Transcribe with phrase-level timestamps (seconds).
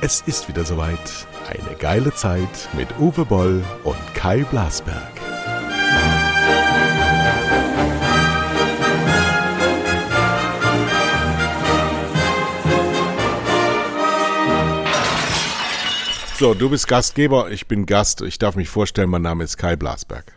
[0.00, 1.26] Es ist wieder soweit.
[1.48, 5.10] Eine geile Zeit mit Uwe Boll und Kai Blasberg.
[16.38, 18.22] So, du bist Gastgeber, ich bin Gast.
[18.22, 20.32] Ich darf mich vorstellen, mein Name ist Kai Blasberg.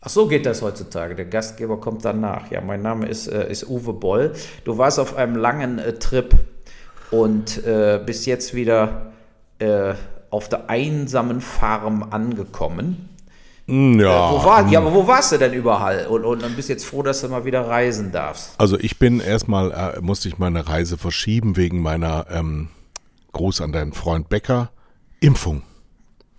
[0.00, 1.14] Ach so geht das heutzutage.
[1.14, 2.50] Der Gastgeber kommt danach.
[2.50, 4.32] Ja, mein Name ist, äh, ist Uwe Boll.
[4.64, 6.34] Du warst auf einem langen äh, Trip
[7.10, 9.12] und äh, bist jetzt wieder
[9.58, 9.94] äh,
[10.30, 13.08] auf der einsamen Farm angekommen.
[13.66, 14.30] Hm, Ja.
[14.30, 16.06] Äh, wo war, ja, aber wo warst du denn überall?
[16.06, 18.54] Und, und, und bist jetzt froh, dass du mal wieder reisen darfst.
[18.58, 22.68] Also ich bin erstmal, äh, musste ich meine Reise verschieben wegen meiner, ähm,
[23.32, 24.70] Gruß an deinen Freund Becker,
[25.20, 25.62] Impfung.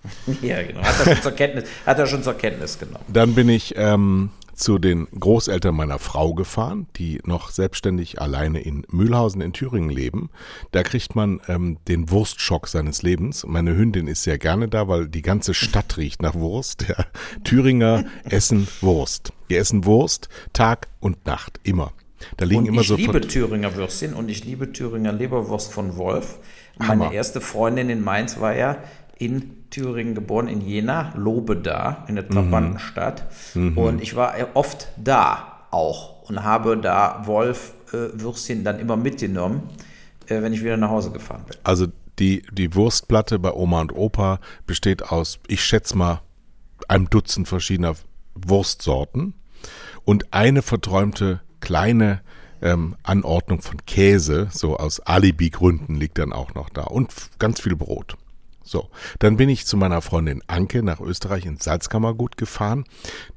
[0.41, 0.81] Ja, genau.
[0.81, 3.03] Hat er schon zur Kenntnis, hat er schon zur Kenntnis genommen.
[3.09, 8.85] Dann bin ich ähm, zu den Großeltern meiner Frau gefahren, die noch selbstständig alleine in
[8.89, 10.29] Mühlhausen in Thüringen leben.
[10.71, 13.45] Da kriegt man ähm, den Wurstschock seines Lebens.
[13.45, 16.85] Meine Hündin ist sehr gerne da, weil die ganze Stadt riecht nach Wurst.
[16.89, 17.05] Ja.
[17.43, 19.31] Thüringer essen Wurst.
[19.49, 21.93] Die essen Wurst Tag und Nacht, immer.
[22.37, 25.97] Da liegen Und immer ich so liebe Thüringer Würstchen und ich liebe Thüringer Leberwurst von
[25.97, 26.39] Wolf.
[26.79, 27.05] Hammer.
[27.05, 28.77] Meine erste Freundin in Mainz war ja
[29.19, 32.29] in Thüringen geboren, in Jena, Lobeda, in der Mhm.
[32.31, 33.25] Trabantenstadt.
[33.53, 39.69] Und ich war oft da auch und habe da Wolf äh, Würstchen dann immer mitgenommen,
[40.27, 41.57] äh, wenn ich wieder nach Hause gefahren bin.
[41.63, 46.21] Also die, die Wurstplatte bei Oma und Opa besteht aus, ich schätze mal,
[46.87, 47.93] einem Dutzend verschiedener
[48.35, 49.33] Wurstsorten
[50.05, 52.21] und eine verträumte kleine
[52.61, 57.75] ähm, Anordnung von Käse, so aus Alibi-Gründen liegt dann auch noch da und ganz viel
[57.75, 58.17] Brot.
[58.69, 62.83] So, dann bin ich zu meiner Freundin Anke nach Österreich ins Salzkammergut gefahren.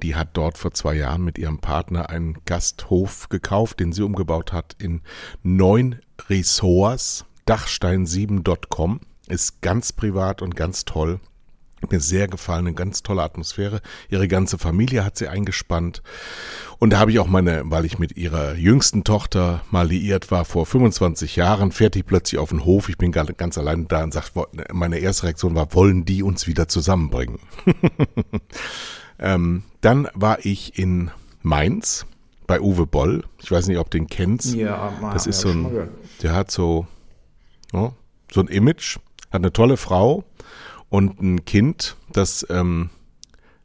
[0.02, 4.52] Die hat dort vor zwei Jahren mit ihrem Partner einen Gasthof gekauft, den sie umgebaut
[4.52, 5.00] hat in
[5.42, 9.00] neun Ressorts, dachstein7.com.
[9.26, 11.18] Ist ganz privat und ganz toll.
[11.90, 13.80] Mir sehr gefallen, eine ganz tolle Atmosphäre.
[14.08, 16.02] Ihre ganze Familie hat sie eingespannt.
[16.78, 20.44] Und da habe ich auch meine, weil ich mit ihrer jüngsten Tochter mal liiert war,
[20.44, 22.88] vor 25 Jahren, fährt die plötzlich auf den Hof.
[22.88, 24.32] Ich bin ganz allein da und sagt,
[24.72, 27.38] meine erste Reaktion war, wollen die uns wieder zusammenbringen?
[29.18, 31.10] ähm, dann war ich in
[31.42, 32.06] Mainz
[32.46, 33.24] bei Uwe Boll.
[33.42, 34.54] Ich weiß nicht, ob du den kennst.
[34.54, 35.88] Ja, mal- das ist so ein,
[36.22, 36.86] der hat so,
[37.72, 37.92] ja,
[38.32, 38.96] so ein Image,
[39.30, 40.24] hat eine tolle Frau
[40.92, 42.90] und ein Kind, das ähm,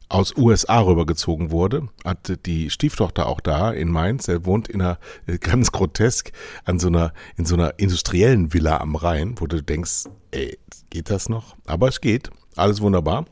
[0.08, 4.28] aus USA rübergezogen wurde, hatte die Stieftochter auch da in Mainz.
[4.28, 6.32] Er wohnt in einer äh, ganz grotesk
[6.64, 10.58] an so einer in so einer industriellen Villa am Rhein, wo du denkst, ey,
[10.88, 11.54] geht das noch?
[11.66, 13.26] Aber es geht, alles wunderbar.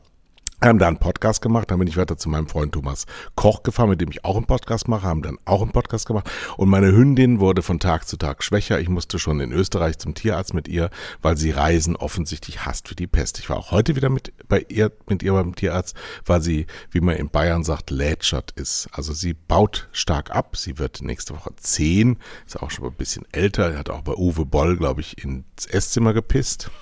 [0.59, 3.89] Haben da einen Podcast gemacht, dann bin ich weiter zu meinem Freund Thomas Koch gefahren,
[3.89, 6.27] mit dem ich auch einen Podcast mache, haben dann auch einen Podcast gemacht.
[6.57, 8.79] Und meine Hündin wurde von Tag zu Tag schwächer.
[8.79, 10.89] Ich musste schon in Österreich zum Tierarzt mit ihr,
[11.21, 13.37] weil sie Reisen offensichtlich hasst wie die Pest.
[13.37, 17.01] Ich war auch heute wieder mit bei ihr, mit ihr beim Tierarzt, weil sie, wie
[17.01, 18.89] man in Bayern sagt, lätschert ist.
[18.91, 20.57] Also sie baut stark ab.
[20.57, 22.17] Sie wird nächste Woche zehn,
[22.47, 26.15] ist auch schon ein bisschen älter, hat auch bei Uwe Boll, glaube ich, ins Esszimmer
[26.15, 26.71] gepisst.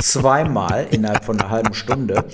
[0.00, 2.24] zweimal innerhalb von einer halben Stunde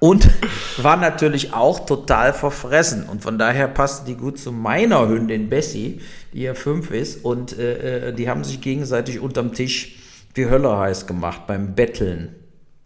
[0.00, 0.09] und
[0.78, 3.08] war natürlich auch total verfressen.
[3.08, 6.00] Und von daher passte die gut zu meiner Hündin Bessie,
[6.32, 7.24] die ja fünf ist.
[7.24, 9.96] Und äh, äh, die haben sich gegenseitig unterm Tisch
[10.36, 12.34] die Hölle heiß gemacht beim Betteln.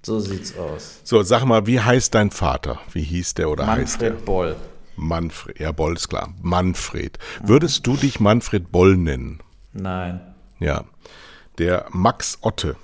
[0.03, 1.01] So sieht's aus.
[1.05, 2.79] So, sag mal, wie heißt dein Vater?
[2.93, 4.11] Wie hieß der oder heißt der?
[4.11, 4.57] Manfred Boll.
[4.97, 6.35] Manfred, ja, Boll ist klar.
[6.43, 7.19] Manfred.
[7.43, 9.41] Würdest du dich Manfred Boll nennen?
[9.73, 10.21] Nein.
[10.61, 10.85] Ja.
[11.59, 12.77] Der Max Otte,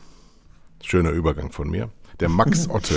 [0.82, 1.90] schöner Übergang von mir.
[2.20, 2.94] Der Max Otte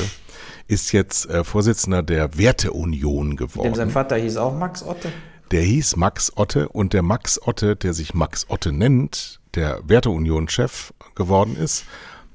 [0.68, 3.90] ist jetzt äh, Vorsitzender der Werteunion Denn sein geworden.
[3.90, 5.12] Vater hieß auch Max Otte.
[5.52, 10.94] Der hieß Max Otte und der Max Otte, der sich Max Otte nennt, der Werteunion-Chef
[11.16, 11.86] geworden ist,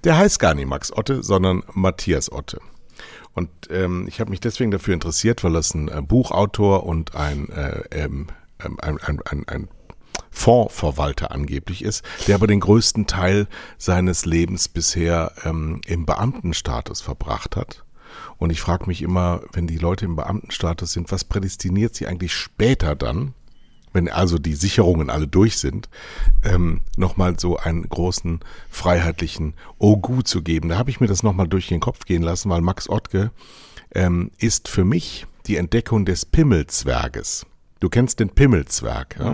[0.05, 2.61] der heißt gar nicht Max Otte, sondern Matthias Otte.
[3.35, 7.49] Und ähm, ich habe mich deswegen dafür interessiert, weil das ein äh, Buchautor und ein,
[7.51, 8.29] äh, ähm,
[8.65, 9.69] ähm, ein, ein, ein, ein
[10.31, 13.47] Fondsverwalter angeblich ist, der aber den größten Teil
[13.77, 17.85] seines Lebens bisher ähm, im Beamtenstatus verbracht hat.
[18.39, 22.33] Und ich frage mich immer, wenn die Leute im Beamtenstatus sind, was prädestiniert sie eigentlich
[22.35, 23.35] später dann,
[23.93, 25.89] wenn also die Sicherungen alle durch sind,
[26.45, 28.41] ähm, nochmal so einen großen
[28.71, 30.69] freiheitlichen Ogu zu geben.
[30.69, 33.33] Da habe ich mir das nochmal durch den Kopf gehen lassen, weil Max Ottke
[33.95, 37.47] ähm, ist für mich die Entdeckung des Pimmelzwerges.
[37.81, 39.31] Du kennst den Pimmelzwerg, ja?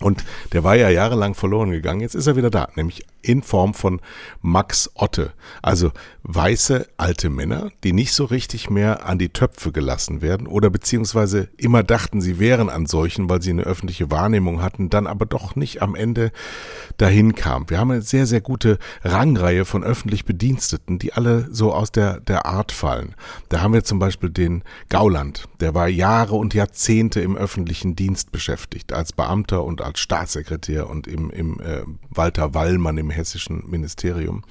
[0.00, 2.00] Und der war ja jahrelang verloren gegangen.
[2.00, 4.00] Jetzt ist er wieder da, nämlich in Form von
[4.40, 5.32] Max Otte.
[5.62, 5.92] Also
[6.22, 11.48] weiße alte Männer, die nicht so richtig mehr an die Töpfe gelassen werden oder beziehungsweise
[11.56, 15.56] immer dachten, sie wären an solchen, weil sie eine öffentliche Wahrnehmung hatten, dann aber doch
[15.56, 16.30] nicht am Ende
[16.98, 17.70] dahin kam.
[17.70, 22.20] Wir haben eine sehr, sehr gute Rangreihe von öffentlich Bediensteten, die alle so aus der,
[22.20, 23.14] der Art fallen.
[23.48, 28.32] Da haben wir zum Beispiel den Gauland, der war Jahre und Jahrzehnte im öffentlichen Dienst
[28.32, 34.44] beschäftigt, als Beamter und als Staatssekretär und im, im äh, Walter Wallmann im hessischen Ministerium.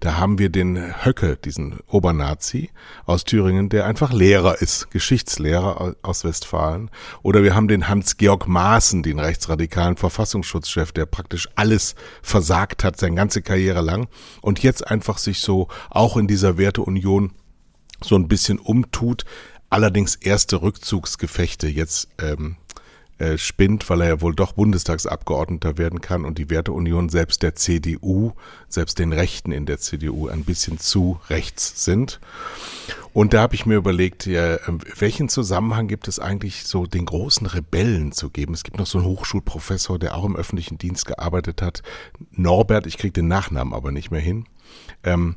[0.00, 2.70] Da haben wir den Höcke, diesen Obernazi
[3.06, 6.90] aus Thüringen, der einfach Lehrer ist, Geschichtslehrer aus Westfalen.
[7.22, 13.16] Oder wir haben den Hans-Georg Maaßen, den rechtsradikalen Verfassungsschutzchef, der praktisch alles versagt hat, seine
[13.16, 14.08] ganze Karriere lang
[14.40, 17.32] und jetzt einfach sich so auch in dieser Werteunion
[18.02, 19.24] so ein bisschen umtut,
[19.70, 22.56] allerdings erste Rückzugsgefechte jetzt ähm,
[23.18, 27.54] äh, spinnt, weil er ja wohl doch Bundestagsabgeordneter werden kann und die Werteunion selbst der
[27.54, 28.32] CDU,
[28.68, 32.20] selbst den Rechten in der CDU ein bisschen zu rechts sind.
[33.12, 37.06] Und da habe ich mir überlegt, ja, ähm, welchen Zusammenhang gibt es eigentlich, so den
[37.06, 38.54] großen Rebellen zu geben?
[38.54, 41.82] Es gibt noch so einen Hochschulprofessor, der auch im öffentlichen Dienst gearbeitet hat,
[42.32, 44.46] Norbert, ich kriege den Nachnamen aber nicht mehr hin.
[45.04, 45.36] Ähm,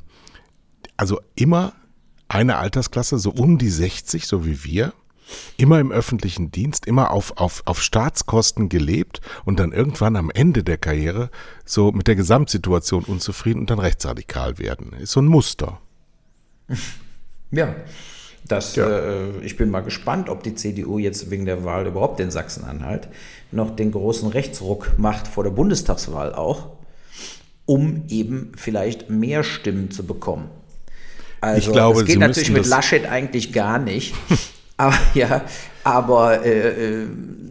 [0.96, 1.74] also immer
[2.26, 4.92] eine Altersklasse, so um die 60, so wie wir,
[5.56, 10.64] immer im öffentlichen Dienst, immer auf, auf, auf Staatskosten gelebt und dann irgendwann am Ende
[10.64, 11.30] der Karriere
[11.64, 14.92] so mit der Gesamtsituation unzufrieden und dann rechtsradikal werden.
[14.94, 15.80] Ist so ein Muster.
[17.50, 17.74] Ja.
[18.46, 18.88] Das, ja.
[18.88, 23.08] Äh, ich bin mal gespannt, ob die CDU jetzt wegen der Wahl überhaupt in Sachsen-Anhalt
[23.52, 26.66] noch den großen Rechtsruck macht vor der Bundestagswahl auch,
[27.66, 30.50] um eben vielleicht mehr Stimmen zu bekommen.
[31.40, 34.14] Also, ich glaube, das geht natürlich mit Laschet eigentlich gar nicht.
[34.78, 35.42] Aber ja,
[35.84, 37.06] aber äh, äh,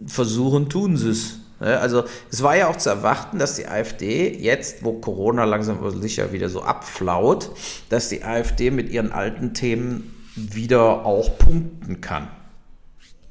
[0.06, 1.34] versuchen tun sie es.
[1.60, 5.90] Also es war ja auch zu erwarten, dass die AfD jetzt, wo Corona langsam aber
[5.90, 7.50] sicher wieder so abflaut,
[7.88, 12.28] dass die AfD mit ihren alten Themen wieder auch punkten kann.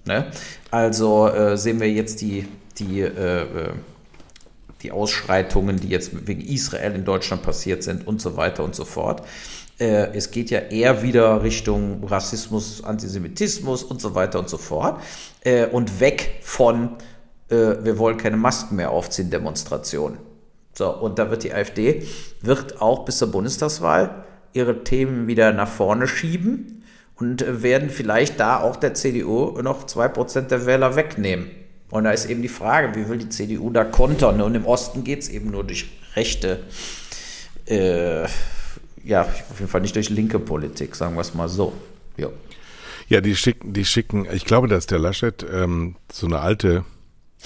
[0.03, 0.29] Ne?
[0.71, 2.45] Also äh, sehen wir jetzt die,
[2.77, 3.69] die, äh, äh
[4.83, 8.85] die Ausschreitungen, die jetzt wegen Israel in Deutschland passiert sind und so weiter und so
[8.85, 9.23] fort.
[9.79, 15.01] Äh, es geht ja eher wieder Richtung Rassismus, Antisemitismus und so weiter und so fort.
[15.41, 16.95] Äh, und weg von,
[17.49, 20.17] äh, wir wollen keine Masken mehr aufziehen, Demonstrationen.
[20.73, 22.03] So, und da wird die AfD,
[22.41, 26.83] wird auch bis zur Bundestagswahl ihre Themen wieder nach vorne schieben
[27.15, 31.49] und werden vielleicht da auch der CDU noch 2% der Wähler wegnehmen.
[31.89, 34.41] Und da ist eben die Frage, wie will die CDU da kontern?
[34.41, 36.59] Und im Osten geht es eben nur durch rechte
[37.65, 38.27] äh,
[39.07, 41.73] ja, auf jeden Fall nicht durch linke Politik, sagen wir es mal so.
[42.17, 42.29] Ja.
[43.07, 46.83] Ja, die schicken, die schicken, ich glaube, dass der Laschet ähm, so eine alte,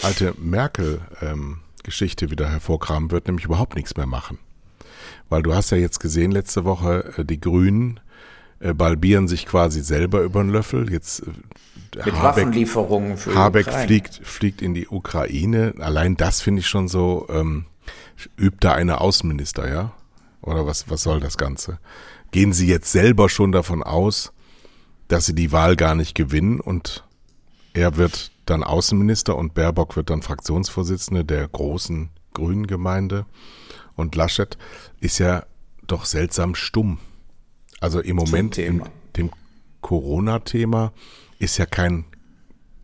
[0.02, 4.40] alte Merkel-Geschichte ähm, wieder hervorkramen wird, nämlich überhaupt nichts mehr machen.
[5.30, 8.00] Weil du hast ja jetzt gesehen, letzte Woche, äh, die Grünen
[8.60, 10.92] äh, balbieren sich quasi selber über den Löffel.
[10.92, 11.26] Jetzt äh,
[11.98, 15.76] Mit Habeck, Waffenlieferungen für Habeck fliegt, fliegt in die Ukraine.
[15.78, 17.66] Allein das finde ich schon so, ähm,
[18.36, 19.94] übt da eine Außenminister, ja?
[20.42, 21.80] Oder was, was soll das Ganze?
[22.32, 24.32] Gehen Sie jetzt selber schon davon aus,
[25.08, 27.04] dass Sie die Wahl gar nicht gewinnen und
[27.74, 33.26] er wird dann Außenminister und Baerbock wird dann Fraktionsvorsitzende der großen Grünen Gemeinde
[33.96, 34.58] und Laschet
[35.00, 35.46] ist ja
[35.86, 37.00] doch seltsam stumm.
[37.80, 38.84] Also im Moment im
[39.18, 39.32] dem
[39.82, 40.94] Corona-Thema
[41.40, 42.06] ist ja kein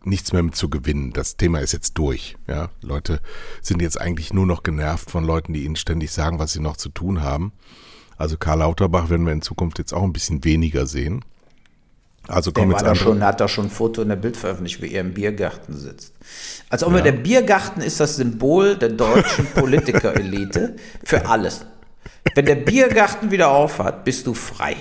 [0.08, 1.12] nichts mehr mit zu gewinnen.
[1.12, 2.36] Das Thema ist jetzt durch.
[2.46, 3.20] Ja, Leute
[3.62, 6.76] sind jetzt eigentlich nur noch genervt von Leuten, die ihnen ständig sagen, was sie noch
[6.76, 7.52] zu tun haben.
[8.16, 11.24] Also Karl Lauterbach werden wir in Zukunft jetzt auch ein bisschen weniger sehen.
[12.26, 12.96] Also kommen jetzt andere.
[12.96, 16.14] Schon, hat da schon ein Foto in der Bild veröffentlicht, wie er im Biergarten sitzt.
[16.68, 17.00] Also ja.
[17.00, 21.64] der Biergarten ist das Symbol der deutschen Politikerelite für alles.
[22.34, 24.76] Wenn der Biergarten wieder aufhat, bist du frei.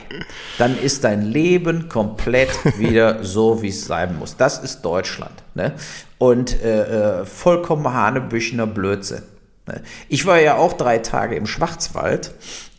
[0.57, 4.37] Dann ist dein Leben komplett wieder so, wie es sein muss.
[4.37, 5.31] Das ist Deutschland.
[5.53, 5.73] Ne?
[6.17, 9.23] Und äh, äh, vollkommen hanebüchener Blödsinn.
[9.67, 9.81] Ne?
[10.09, 12.33] Ich war ja auch drei Tage im Schwarzwald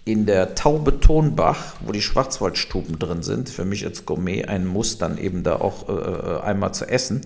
[0.05, 3.51] in der Taube Tonbach, wo die Schwarzwaldstuben drin sind.
[3.51, 7.21] Für mich als Gourmet ein Muss, dann eben da auch äh, äh einmal zu essen.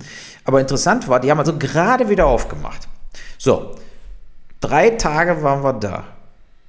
[0.45, 2.89] Aber interessant war, die haben also gerade wieder aufgemacht.
[3.39, 3.77] So,
[4.61, 6.05] drei Tage waren wir da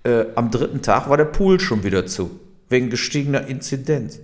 [0.03, 4.19] äh, am dritten Tag war der Pool schon wieder zu, wegen gestiegener Inzidenz.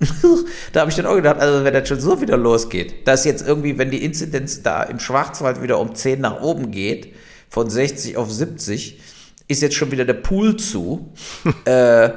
[0.72, 3.46] da habe ich dann auch gedacht, also wenn das schon so wieder losgeht, dass jetzt
[3.46, 7.14] irgendwie, wenn die Inzidenz da im Schwarzwald wieder um 10 nach oben geht,
[7.48, 9.00] von 60 auf 70,
[9.48, 11.12] ist jetzt schon wieder der Pool zu.
[11.64, 12.10] äh,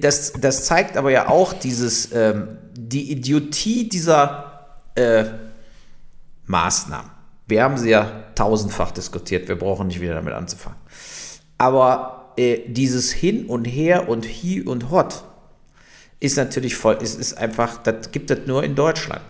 [0.00, 5.24] das, das zeigt aber ja auch dieses, ähm, die Idiotie dieser äh,
[6.46, 7.10] Maßnahmen.
[7.46, 10.78] Wir haben sie ja tausendfach diskutiert, wir brauchen nicht wieder damit anzufangen.
[11.58, 15.24] Aber äh, dieses Hin und Her und Hi und Hot
[16.20, 19.22] ist natürlich voll, ist, ist einfach, das gibt es nur in Deutschland.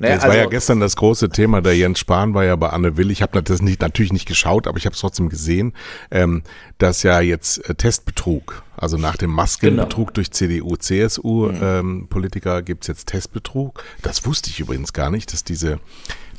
[0.00, 1.60] Ne, das also, war ja gestern das große Thema.
[1.60, 3.10] Der Jens Spahn war ja bei Anne Will.
[3.10, 5.74] Ich habe das nicht, natürlich nicht geschaut, aber ich habe es trotzdem gesehen,
[6.10, 6.42] ähm,
[6.78, 10.14] dass ja jetzt äh, Testbetrug, also nach dem Maskenbetrug genau.
[10.14, 11.58] durch CDU, CSU mhm.
[11.62, 13.84] ähm, Politiker gibt's jetzt Testbetrug.
[14.00, 15.80] Das wusste ich übrigens gar nicht, dass diese,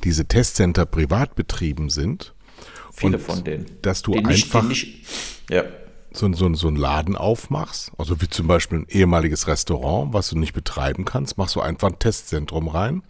[0.04, 2.34] diese Testcenter privat betrieben sind.
[2.94, 3.66] Viele von denen.
[3.82, 4.64] Dass du einfach.
[4.64, 5.64] Nicht, nicht, ja
[6.14, 10.38] so, so, so einen Laden aufmachst, also wie zum Beispiel ein ehemaliges Restaurant, was du
[10.38, 13.04] nicht betreiben kannst, machst du einfach ein Testzentrum rein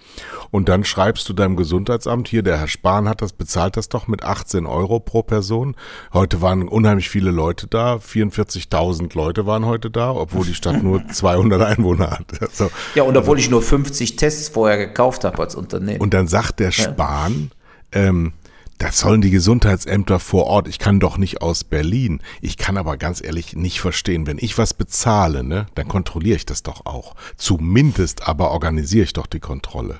[0.51, 4.07] und dann schreibst du deinem Gesundheitsamt, hier der Herr Spahn hat das, bezahlt das doch
[4.07, 5.75] mit 18 Euro pro Person.
[6.13, 11.07] Heute waren unheimlich viele Leute da, 44.000 Leute waren heute da, obwohl die Stadt nur
[11.11, 12.41] 200 Einwohner hat.
[12.41, 16.01] Also, ja, und obwohl ich nur 50 Tests vorher gekauft habe als Unternehmen.
[16.01, 17.51] Und dann sagt der Spahn,
[17.93, 18.01] ja.
[18.01, 18.33] ähm,
[18.81, 20.67] das sollen die Gesundheitsämter vor Ort.
[20.67, 22.19] Ich kann doch nicht aus Berlin.
[22.41, 26.47] Ich kann aber ganz ehrlich nicht verstehen, wenn ich was bezahle, ne, dann kontrolliere ich
[26.47, 27.15] das doch auch.
[27.37, 29.99] Zumindest aber organisiere ich doch die Kontrolle.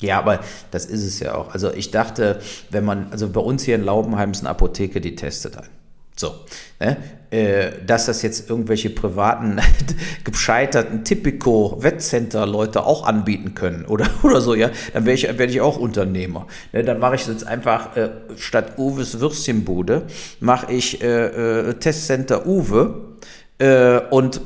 [0.00, 0.40] Ja, aber
[0.72, 1.54] das ist es ja auch.
[1.54, 2.40] Also ich dachte,
[2.70, 5.68] wenn man, also bei uns hier in Laubenheim ist eine Apotheke, die testet ein.
[6.16, 6.34] So,
[6.78, 6.96] ne?
[7.30, 9.58] äh, dass das jetzt irgendwelche privaten,
[10.24, 15.78] gescheiterten Typico-Wettcenter-Leute auch anbieten können oder, oder so, ja, dann wäre ich, werd ich auch
[15.78, 16.46] Unternehmer.
[16.72, 16.84] Ne?
[16.84, 20.06] Dann mache ich jetzt einfach äh, statt Uwes Würstchenbude,
[20.40, 23.16] mache ich äh, äh, Testcenter Uwe
[23.58, 24.42] äh, und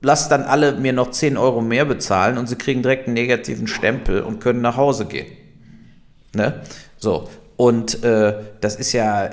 [0.00, 3.66] lass dann alle mir noch 10 Euro mehr bezahlen und sie kriegen direkt einen negativen
[3.66, 5.26] Stempel und können nach Hause gehen.
[6.36, 6.62] Ne?
[6.98, 9.28] So, und äh, das ist ja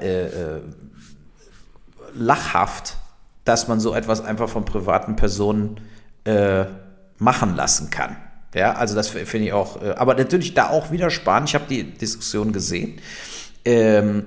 [2.16, 2.98] lachhaft,
[3.44, 5.82] dass man so etwas einfach von privaten Personen
[6.24, 6.66] äh,
[7.18, 8.18] machen lassen kann.
[8.54, 11.44] Ja, also das finde ich auch, äh, aber natürlich da auch wieder sparen.
[11.46, 13.02] Ich habe die Diskussion gesehen.
[13.66, 14.26] Ähm,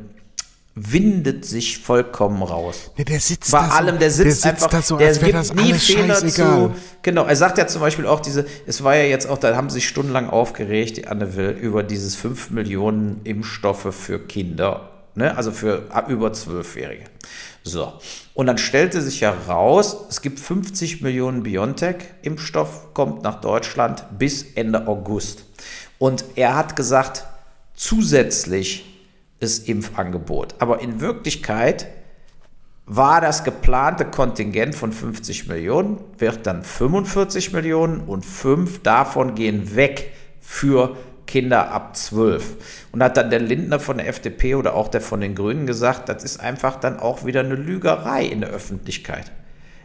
[0.75, 2.91] windet sich vollkommen raus.
[2.97, 5.35] Ja, der sitzt Bei allem, so, der sitzt, der sitzt einfach, da so, der gibt
[5.35, 6.75] das nie Fehler zu.
[7.03, 9.71] Genau, er sagt ja zum Beispiel auch diese, es war ja jetzt auch, da haben
[9.71, 15.37] sie sich stundenlang aufgeregt, die Anne Will, über dieses 5 Millionen Impfstoffe für Kinder, ne,
[15.37, 17.05] also für über Zwölfjährige.
[17.69, 17.93] So.
[18.35, 24.87] Und dann stellte sich heraus, es gibt 50 Millionen BioNTech-Impfstoff, kommt nach Deutschland bis Ende
[24.89, 25.45] August.
[25.99, 27.25] Und er hat gesagt,
[27.75, 28.85] zusätzlich
[29.41, 30.55] ist Impfangebot.
[30.59, 31.89] Aber in Wirklichkeit
[32.87, 39.77] war das geplante Kontingent von 50 Millionen, wird dann 45 Millionen und fünf davon gehen
[39.77, 40.97] weg für
[41.29, 42.89] Kinder ab 12.
[42.91, 46.09] Und hat dann der Lindner von der FDP oder auch der von den Grünen gesagt,
[46.09, 49.31] das ist einfach dann auch wieder eine Lügerei in der Öffentlichkeit.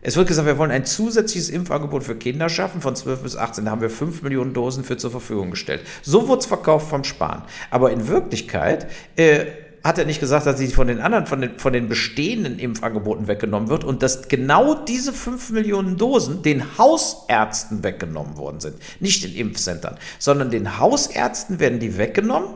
[0.05, 3.65] Es wird gesagt, wir wollen ein zusätzliches Impfangebot für Kinder schaffen von 12 bis 18.
[3.65, 5.81] Da haben wir 5 Millionen Dosen für zur Verfügung gestellt.
[6.01, 7.43] So wurde es verkauft vom Spahn.
[7.69, 9.45] Aber in Wirklichkeit äh,
[9.83, 13.27] hat er nicht gesagt, dass sie von den anderen, von den, von den bestehenden Impfangeboten
[13.27, 18.77] weggenommen wird und dass genau diese 5 Millionen Dosen den Hausärzten weggenommen worden sind.
[18.99, 22.49] Nicht den Impfcentern, sondern den Hausärzten werden die weggenommen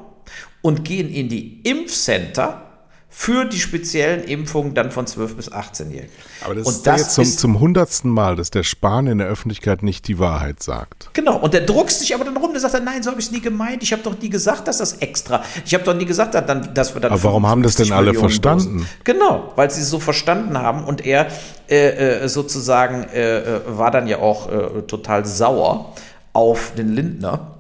[0.62, 2.67] und gehen in die Impfcenter
[3.10, 6.12] für die speziellen Impfungen dann von 12 bis 18-Jährigen.
[6.44, 9.18] Aber das und ist das jetzt zum, ist, zum hundertsten Mal, dass der Spahn in
[9.18, 11.10] der Öffentlichkeit nicht die Wahrheit sagt.
[11.14, 13.28] Genau, und der druckst sich aber dann rum, der sagt dann, nein, so habe ich
[13.28, 16.06] es nie gemeint, ich habe doch nie gesagt, dass das extra, ich habe doch nie
[16.06, 18.78] gesagt, dass wir dann Aber warum haben das denn alle Millionen verstanden?
[18.78, 18.90] Dosen.
[19.04, 21.28] Genau, weil sie es so verstanden haben und er
[21.70, 25.94] äh, äh sozusagen äh, äh, war dann ja auch äh, total sauer
[26.34, 27.58] auf den Lindner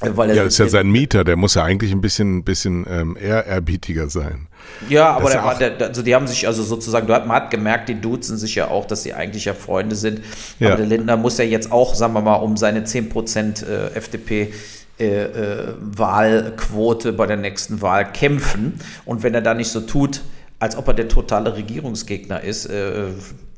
[0.00, 2.84] weil er ja, das ist ja sein Mieter, der muss ja eigentlich ein bisschen, bisschen
[2.88, 4.48] ähm, ehrerbietiger sein.
[4.88, 8.00] Ja, aber der war, der, also die haben sich also sozusagen, man hat gemerkt, die
[8.00, 10.20] duzen sich ja auch, dass sie eigentlich ja Freunde sind.
[10.58, 10.68] Ja.
[10.68, 14.52] Aber der Lindner muss ja jetzt auch, sagen wir mal, um seine 10% äh, FDP
[14.98, 18.78] äh, äh, Wahlquote bei der nächsten Wahl kämpfen.
[19.04, 20.22] Und wenn er da nicht so tut,
[20.60, 23.06] als ob er der totale Regierungsgegner ist, äh,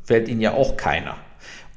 [0.06, 1.16] wählt ihn ja auch keiner.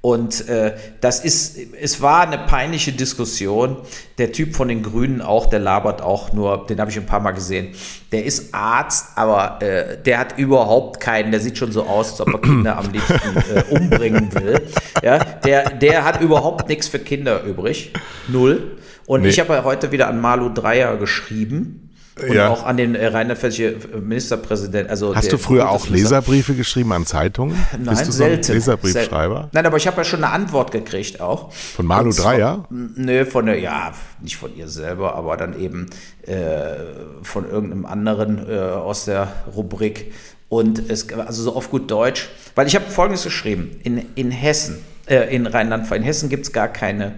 [0.01, 3.77] Und äh, das ist, es war eine peinliche Diskussion.
[4.17, 7.19] Der Typ von den Grünen auch, der labert auch nur, den habe ich ein paar
[7.19, 7.75] Mal gesehen.
[8.13, 12.21] Der ist Arzt, aber äh, der hat überhaupt keinen, der sieht schon so aus, als
[12.21, 14.61] ob er Kinder am liebsten äh, umbringen will.
[15.03, 17.91] Ja, der, der hat überhaupt nichts für Kinder übrig.
[18.29, 18.77] Null.
[19.05, 19.29] Und nee.
[19.29, 21.88] ich habe ja heute wieder an Malu Dreier geschrieben
[22.21, 22.49] und ja.
[22.49, 24.89] auch an den äh, rheinland-pfälzischen Ministerpräsidenten.
[24.89, 27.55] Also Hast du früher auch Leserbriefe geschrieben an Zeitungen?
[27.71, 28.43] Nein, Bist du selten.
[28.43, 29.35] So Leserbriefschreiber?
[29.35, 29.49] Selten.
[29.53, 31.51] Nein, aber ich habe ja schon eine Antwort gekriegt auch.
[31.51, 32.65] Von Malu Dreier?
[32.69, 35.87] Nö, von der, ja, nicht von ihr selber, aber dann eben
[36.23, 36.75] äh,
[37.21, 40.13] von irgendeinem anderen äh, aus der Rubrik.
[40.49, 43.79] Und es, also so auf gut Deutsch, weil ich habe Folgendes geschrieben.
[43.83, 47.15] In, in Hessen, äh, in Rheinland-Pfalz, in Hessen gibt es gar keine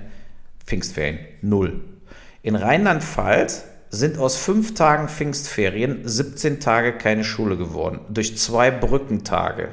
[0.65, 1.19] Pfingstferien.
[1.41, 1.79] Null.
[2.43, 7.99] In Rheinland-Pfalz sind aus fünf Tagen Pfingstferien 17 Tage keine Schule geworden.
[8.09, 9.69] Durch zwei Brückentage.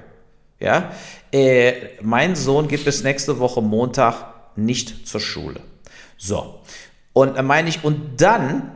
[0.60, 0.90] Ja,
[1.32, 1.72] äh,
[2.02, 5.60] mein Sohn geht bis nächste Woche Montag nicht zur Schule.
[6.16, 6.60] So.
[7.12, 8.72] Und da meine ich, und dann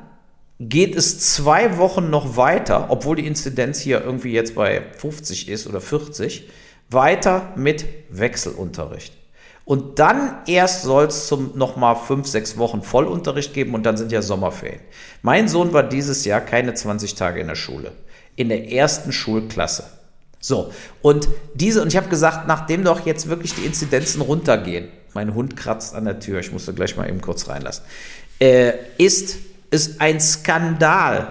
[0.61, 5.67] geht es zwei Wochen noch weiter, obwohl die Inzidenz hier irgendwie jetzt bei 50 ist
[5.67, 6.49] oder 40,
[6.89, 9.15] weiter mit Wechselunterricht.
[9.65, 14.11] Und dann erst soll es zum nochmal fünf, sechs Wochen Vollunterricht geben und dann sind
[14.11, 14.81] ja Sommerferien.
[15.23, 17.93] Mein Sohn war dieses Jahr keine 20 Tage in der Schule.
[18.35, 19.85] In der ersten Schulklasse.
[20.41, 25.35] So, und diese, und ich habe gesagt, nachdem doch jetzt wirklich die Inzidenzen runtergehen, mein
[25.35, 27.85] Hund kratzt an der Tür, ich musste gleich mal eben kurz reinlassen,
[28.41, 29.37] äh, ist
[29.71, 31.29] es ein Skandal,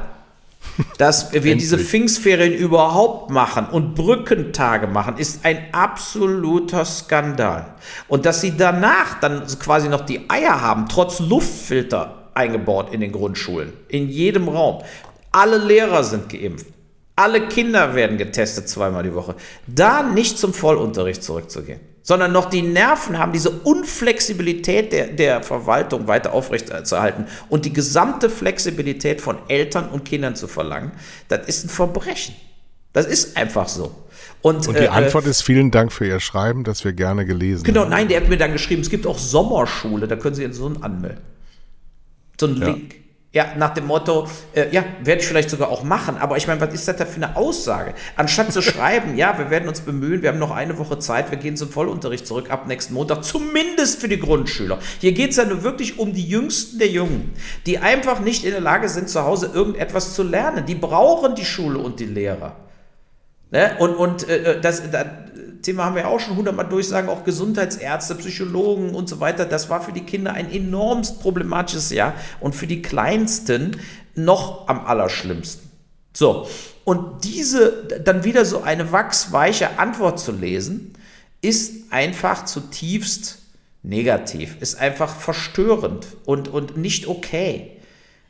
[0.97, 7.75] dass wir diese Pfingstferien überhaupt machen und Brückentage machen, ist ein absoluter Skandal.
[8.07, 13.11] Und dass sie danach dann quasi noch die Eier haben, trotz Luftfilter eingebaut in den
[13.11, 14.83] Grundschulen, in jedem Raum.
[15.31, 16.67] Alle Lehrer sind geimpft.
[17.15, 19.35] Alle Kinder werden getestet zweimal die Woche.
[19.67, 26.07] Da nicht zum Vollunterricht zurückzugehen sondern noch die Nerven haben, diese Unflexibilität der, der Verwaltung
[26.07, 30.91] weiter aufrechtzuerhalten und die gesamte Flexibilität von Eltern und Kindern zu verlangen,
[31.27, 32.35] das ist ein Verbrechen.
[32.93, 33.95] Das ist einfach so.
[34.41, 37.63] Und, und die äh, Antwort ist vielen Dank für Ihr Schreiben, das wir gerne gelesen
[37.63, 37.89] genau, haben.
[37.89, 40.53] Genau, nein, der hat mir dann geschrieben, es gibt auch Sommerschule, da können Sie Ihren
[40.53, 41.21] Sohn anmelden.
[42.39, 42.67] So ein ja.
[42.67, 42.95] Link.
[43.33, 46.17] Ja, nach dem Motto, äh, ja, werde ich vielleicht sogar auch machen.
[46.17, 47.93] Aber ich meine, was ist das da für eine Aussage?
[48.17, 51.37] Anstatt zu schreiben, ja, wir werden uns bemühen, wir haben noch eine Woche Zeit, wir
[51.37, 54.79] gehen zum Vollunterricht zurück ab nächsten Montag, zumindest für die Grundschüler.
[54.99, 57.31] Hier geht es ja nur wirklich um die Jüngsten der Jungen,
[57.65, 60.65] die einfach nicht in der Lage sind, zu Hause irgendetwas zu lernen.
[60.65, 62.57] Die brauchen die Schule und die Lehrer.
[63.49, 63.77] Ne?
[63.79, 65.05] Und, und äh, äh das, das
[65.61, 69.45] Thema haben wir auch schon hundertmal durchsagen, auch Gesundheitsärzte, Psychologen und so weiter.
[69.45, 73.77] Das war für die Kinder ein enormst problematisches Jahr und für die Kleinsten
[74.15, 75.69] noch am allerschlimmsten.
[76.13, 76.47] So,
[76.83, 80.93] und diese, dann wieder so eine wachsweiche Antwort zu lesen,
[81.41, 83.39] ist einfach zutiefst
[83.83, 87.77] negativ, ist einfach verstörend und, und nicht okay.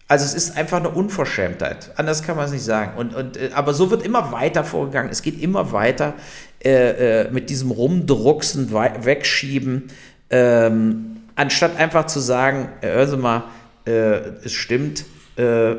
[0.07, 1.91] Also es ist einfach eine Unverschämtheit.
[1.95, 2.97] Anders kann man es nicht sagen.
[2.97, 5.09] Und, und, äh, aber so wird immer weiter vorgegangen.
[5.09, 6.15] Es geht immer weiter
[6.63, 9.87] äh, äh, mit diesem Rumdrucksen, Wegschieben,
[10.29, 13.43] ähm, anstatt einfach zu sagen, äh, hören Sie mal,
[13.87, 15.05] äh, es stimmt,
[15.37, 15.75] äh,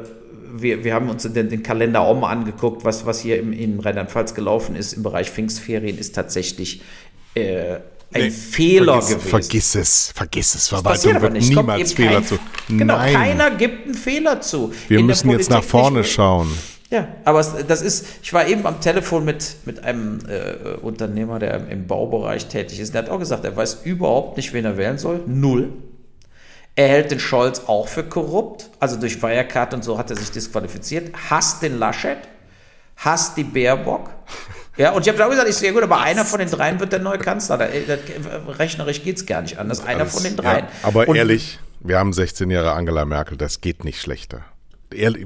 [0.54, 3.78] wir, wir haben uns den, den, Kalender auch mal angeguckt, was, was hier im, in
[3.78, 6.82] Rheinland-Pfalz gelaufen ist im Bereich Pfingstferien, ist tatsächlich
[7.34, 7.80] ein
[8.12, 9.30] nee, Fehler vergiss, gewesen.
[9.30, 10.68] Vergiss es, vergiss es.
[10.68, 12.38] Verwaltung wird niemals Fehler kein, zu.
[12.68, 13.14] Genau, Nein.
[13.14, 14.72] keiner gibt einen Fehler zu.
[14.88, 16.48] Wir In müssen jetzt nach vorne schauen.
[16.92, 21.66] Ja, aber das ist, ich war eben am Telefon mit, mit einem äh, Unternehmer, der
[21.68, 22.92] im Baubereich tätig ist.
[22.92, 25.22] Der hat auch gesagt, er weiß überhaupt nicht, wen er wählen soll.
[25.26, 25.72] Null.
[26.76, 28.68] Er hält den Scholz auch für korrupt.
[28.78, 31.14] Also durch Wirecard und so hat er sich disqualifiziert.
[31.30, 32.18] Hasst den Laschet.
[32.98, 34.10] Hasst die Baerbock.
[34.76, 36.78] Ja, und ich habe da auch gesagt, ich sehe gut, aber einer von den dreien
[36.78, 37.56] wird der neue Kanzler.
[37.56, 39.82] Da, das, rechnerisch geht es gar nicht anders.
[39.82, 40.66] Einer das, von den dreien.
[40.66, 44.44] Ja, aber und, ehrlich, wir haben 16 Jahre Angela Merkel, das geht nicht schlechter.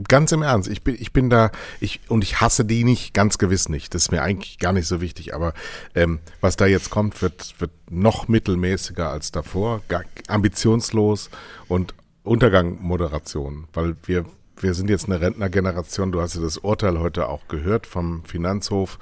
[0.08, 1.50] Ganz im Ernst, ich bin, ich bin da,
[1.80, 3.94] ich, und ich hasse die nicht, ganz gewiss nicht.
[3.94, 5.54] Das ist mir eigentlich gar nicht so wichtig, aber
[5.94, 11.30] ähm, was da jetzt kommt, wird, wird noch mittelmäßiger als davor, gar, ambitionslos
[11.68, 14.24] und Untergangmoderation, weil wir
[14.58, 16.12] wir sind jetzt eine Rentnergeneration.
[16.12, 18.98] Du hast ja das Urteil heute auch gehört vom Finanzhof.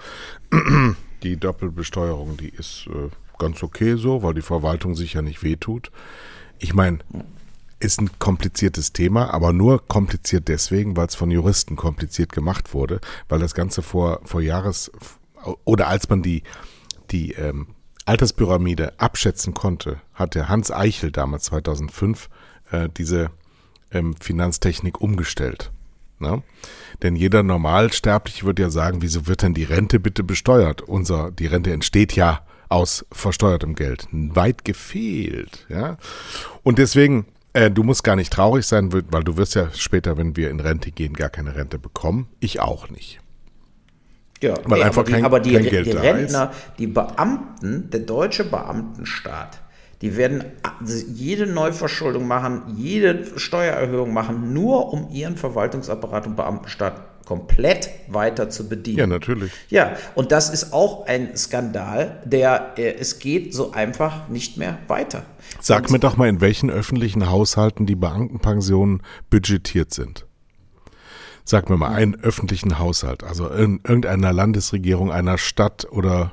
[1.22, 5.90] Die Doppelbesteuerung, die ist äh, ganz okay so, weil die Verwaltung sich ja nicht wehtut.
[6.58, 6.98] Ich meine,
[7.84, 13.00] ist ein kompliziertes Thema, aber nur kompliziert deswegen, weil es von Juristen kompliziert gemacht wurde,
[13.28, 14.90] weil das Ganze vor, vor Jahres
[15.64, 16.42] oder als man die,
[17.10, 17.68] die ähm,
[18.06, 22.28] Alterspyramide abschätzen konnte, hat der Hans Eichel damals 2005
[22.70, 23.30] äh, diese
[23.90, 25.70] ähm, Finanztechnik umgestellt.
[26.18, 26.42] Ne?
[27.02, 30.82] Denn jeder Normalsterbliche würde ja sagen, wieso wird denn die Rente bitte besteuert?
[30.82, 34.08] Unser, die Rente entsteht ja aus versteuertem Geld.
[34.10, 35.66] Weit gefehlt.
[35.68, 35.96] Ja?
[36.62, 40.36] Und deswegen, äh, du musst gar nicht traurig sein, weil du wirst ja später, wenn
[40.36, 42.28] wir in Rente gehen, gar keine Rente bekommen.
[42.40, 43.20] Ich auch nicht.
[44.42, 47.88] Ja, weil nee, einfach aber die, kein, aber die, kein Geld die Rentner, die Beamten,
[47.90, 49.60] der deutsche Beamtenstaat,
[50.02, 50.44] die werden
[51.14, 58.68] jede Neuverschuldung machen, jede Steuererhöhung machen, nur um ihren Verwaltungsapparat und Beamtenstaat komplett weiter zu
[58.68, 58.98] bedienen.
[58.98, 59.52] Ja, natürlich.
[59.68, 64.78] Ja, und das ist auch ein Skandal, der äh, es geht so einfach nicht mehr
[64.88, 65.24] weiter.
[65.60, 70.26] Sag und, mir doch mal, in welchen öffentlichen Haushalten die Beamtenpensionen budgetiert sind.
[71.44, 76.32] Sag mir mal einen öffentlichen Haushalt, also in irgendeiner Landesregierung, einer Stadt oder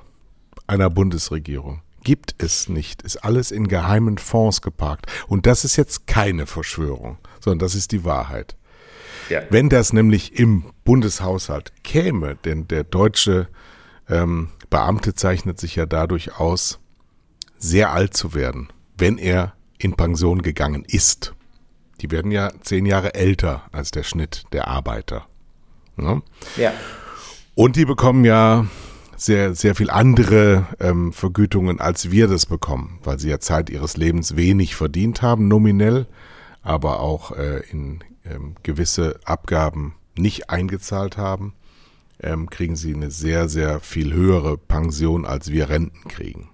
[0.68, 3.02] einer Bundesregierung gibt es nicht.
[3.02, 5.06] Ist alles in geheimen Fonds geparkt.
[5.28, 8.56] Und das ist jetzt keine Verschwörung, sondern das ist die Wahrheit.
[9.30, 9.42] Ja.
[9.50, 13.48] Wenn das nämlich im Bundeshaushalt käme, denn der deutsche
[14.10, 16.80] ähm, Beamte zeichnet sich ja dadurch aus,
[17.58, 21.34] sehr alt zu werden, wenn er in Pension gegangen ist.
[22.02, 25.28] Die werden ja zehn Jahre älter als der Schnitt der Arbeiter.
[25.98, 26.22] Ja.
[26.58, 26.74] ja.
[27.54, 28.66] Und die bekommen ja
[29.16, 33.98] sehr, sehr viel andere ähm, Vergütungen, als wir das bekommen, weil sie ja Zeit ihres
[33.98, 36.08] Lebens wenig verdient haben, nominell,
[36.64, 41.54] aber auch äh, in ähm, gewisse Abgaben nicht eingezahlt haben,
[42.22, 46.50] ähm, kriegen sie eine sehr, sehr viel höhere Pension, als wir Renten kriegen.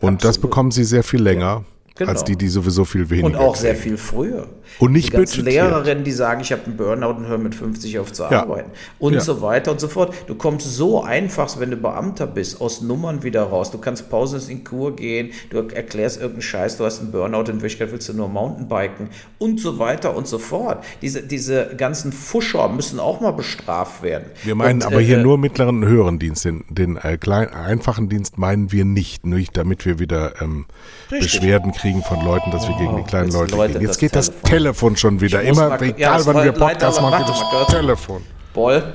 [0.00, 0.24] Und Absolut.
[0.24, 1.64] das bekommen sie sehr viel länger.
[1.64, 1.75] Ja.
[1.96, 2.10] Genau.
[2.10, 3.26] als die, die sowieso viel weniger.
[3.26, 3.62] Und auch kriegen.
[3.62, 4.48] sehr viel früher.
[4.78, 7.98] Und nicht die ganzen Lehrerinnen, die sagen, ich habe einen Burnout und höre mit 50
[7.98, 8.42] auf zu ja.
[8.42, 8.70] arbeiten.
[8.98, 9.20] Und ja.
[9.20, 10.14] so weiter und so fort.
[10.26, 13.70] Du kommst so einfach, wenn du Beamter bist, aus Nummern wieder raus.
[13.70, 17.62] Du kannst Pausen in Kur gehen, du erklärst irgendeinen Scheiß, du hast einen Burnout, in
[17.62, 20.84] Wirklichkeit willst du nur Mountainbiken und so weiter und so fort.
[21.00, 24.26] Diese, diese ganzen Fuscher müssen auch mal bestraft werden.
[24.44, 26.44] Wir meinen und, aber hier äh, nur mittleren und höheren Dienst.
[26.44, 30.66] Den, den äh, kleinen, einfachen Dienst meinen wir nicht, nicht damit wir wieder ähm,
[31.08, 33.82] Beschwerden kriegen kriegen von Leuten, dass wir gegen die kleinen Leute, Leute gehen.
[33.82, 34.34] Jetzt das geht Telefon.
[34.42, 35.42] das Telefon schon wieder.
[35.42, 38.22] Immer, mal, egal ja, wann wir Podcast machen, geht das Telefon.
[38.52, 38.94] Boll.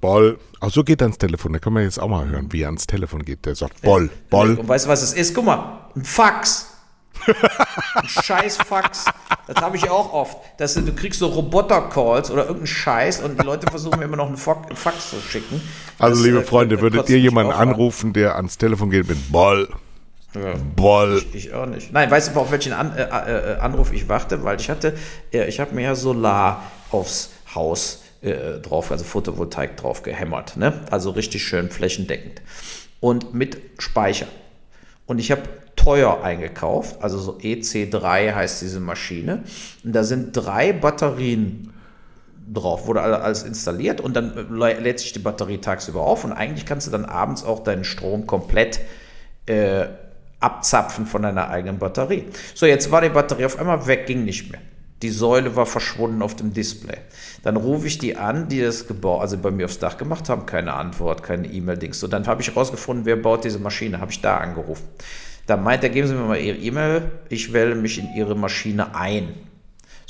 [0.00, 0.38] Boll.
[0.58, 1.52] Auch so geht er ans Telefon.
[1.52, 3.46] Da können wir jetzt auch mal hören, wie er ans Telefon geht.
[3.46, 4.56] Der sagt Boll, Boll.
[4.56, 5.32] Und weißt du, was es ist?
[5.32, 6.72] Guck mal, ein Fax.
[7.94, 9.04] ein scheiß Fax.
[9.46, 10.38] Das habe ich auch oft.
[10.56, 14.26] Dass du, kriegst so Roboter-Calls oder irgendeinen Scheiß und die Leute versuchen mir immer noch
[14.26, 15.60] einen Fax zu schicken.
[16.00, 19.68] Also, das, liebe äh, Freunde, würdet ihr jemanden anrufen, der ans Telefon geht mit Boll?
[20.38, 20.54] Ja.
[20.76, 21.22] Boll.
[21.32, 21.92] Ich, ich, auch nicht.
[21.92, 24.44] Nein, weißt du, auf welchen An äh, äh, äh, Anruf ich warte?
[24.44, 24.94] Weil ich hatte,
[25.32, 30.56] äh, ich habe mir ja Solar aufs Haus äh, drauf, also Photovoltaik drauf gehämmert.
[30.56, 30.80] Ne?
[30.90, 32.42] Also richtig schön flächendeckend.
[33.00, 34.26] Und mit Speicher.
[35.06, 35.42] Und ich habe
[35.76, 39.44] teuer eingekauft, also so EC3 heißt diese Maschine.
[39.84, 41.72] Und da sind drei Batterien
[42.52, 46.86] drauf, wurde alles installiert und dann lädt sich die Batterie tagsüber auf und eigentlich kannst
[46.86, 48.80] du dann abends auch deinen Strom komplett
[49.46, 49.86] äh,
[50.40, 52.24] abzapfen von deiner eigenen Batterie.
[52.54, 54.60] So, jetzt war die Batterie auf einmal weg, ging nicht mehr.
[55.02, 56.96] Die Säule war verschwunden auf dem Display.
[57.44, 60.44] Dann rufe ich die an, die das gebaut, also bei mir aufs Dach gemacht haben,
[60.44, 62.00] keine Antwort, keine E-Mail-Dings.
[62.00, 64.88] So, dann habe ich herausgefunden, wer baut diese Maschine, habe ich da angerufen.
[65.46, 68.94] Dann meint er, geben Sie mir mal Ihre E-Mail, ich wähle mich in Ihre Maschine
[68.94, 69.34] ein.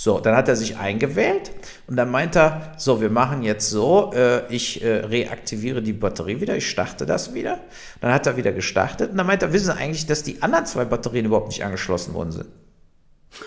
[0.01, 1.51] So, dann hat er sich eingewählt
[1.89, 6.41] und dann meint er, so, wir machen jetzt so, äh, ich äh, reaktiviere die Batterie
[6.41, 7.59] wieder, ich starte das wieder.
[8.01, 10.67] Dann hat er wieder gestartet und dann meint er, wissen Sie eigentlich, dass die anderen
[10.67, 12.47] zwei Batterien überhaupt nicht angeschlossen worden sind?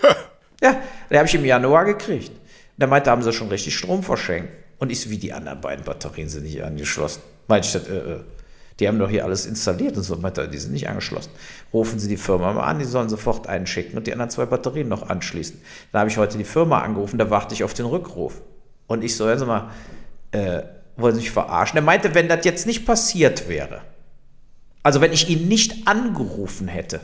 [0.62, 0.76] ja,
[1.10, 2.32] die habe ich im Januar gekriegt.
[2.76, 4.52] Dann meinte er, haben Sie schon richtig Strom verschenkt.
[4.76, 7.22] Und ich so, wie die anderen beiden Batterien sind nicht angeschlossen.
[7.48, 8.20] Meinte ich, äh, äh
[8.82, 11.30] die haben doch hier alles installiert und so weiter, die sind nicht angeschlossen.
[11.72, 14.44] Rufen Sie die Firma mal an, die sollen sofort einen schicken und die anderen zwei
[14.44, 15.56] Batterien noch anschließen.
[15.92, 18.42] Dann habe ich heute die Firma angerufen, da warte ich auf den Rückruf.
[18.88, 19.70] Und ich so, also mal,
[20.32, 20.62] äh,
[20.96, 21.78] wollen Sie mich verarschen?
[21.78, 23.82] Er meinte, wenn das jetzt nicht passiert wäre,
[24.82, 26.98] also wenn ich ihn nicht angerufen hätte,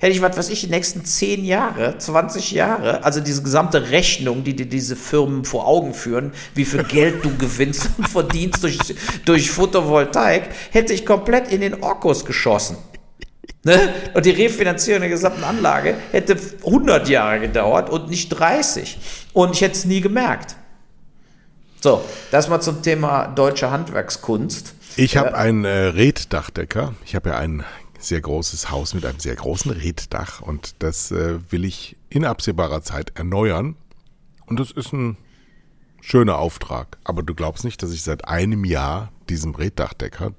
[0.00, 4.42] hätte ich, was weiß ich, die nächsten 10 Jahre, 20 Jahre, also diese gesamte Rechnung,
[4.42, 8.78] die dir diese Firmen vor Augen führen, wie viel Geld du gewinnst und verdienst durch,
[9.26, 12.78] durch Photovoltaik, hätte ich komplett in den Orkus geschossen.
[13.62, 13.92] Ne?
[14.14, 16.34] Und die Refinanzierung der gesamten Anlage hätte
[16.64, 18.98] 100 Jahre gedauert und nicht 30.
[19.34, 20.56] Und ich hätte es nie gemerkt.
[21.82, 24.74] So, das mal zum Thema deutsche Handwerkskunst.
[24.96, 26.94] Ich habe einen äh, Reddachdecker.
[27.04, 27.64] Ich habe ja einen
[28.00, 32.82] sehr großes Haus mit einem sehr großen Reddach und das äh, will ich in absehbarer
[32.82, 33.76] Zeit erneuern.
[34.46, 35.16] Und das ist ein
[36.00, 36.98] schöner Auftrag.
[37.04, 40.32] Aber du glaubst nicht, dass ich seit einem Jahr diesem Reddachdecker,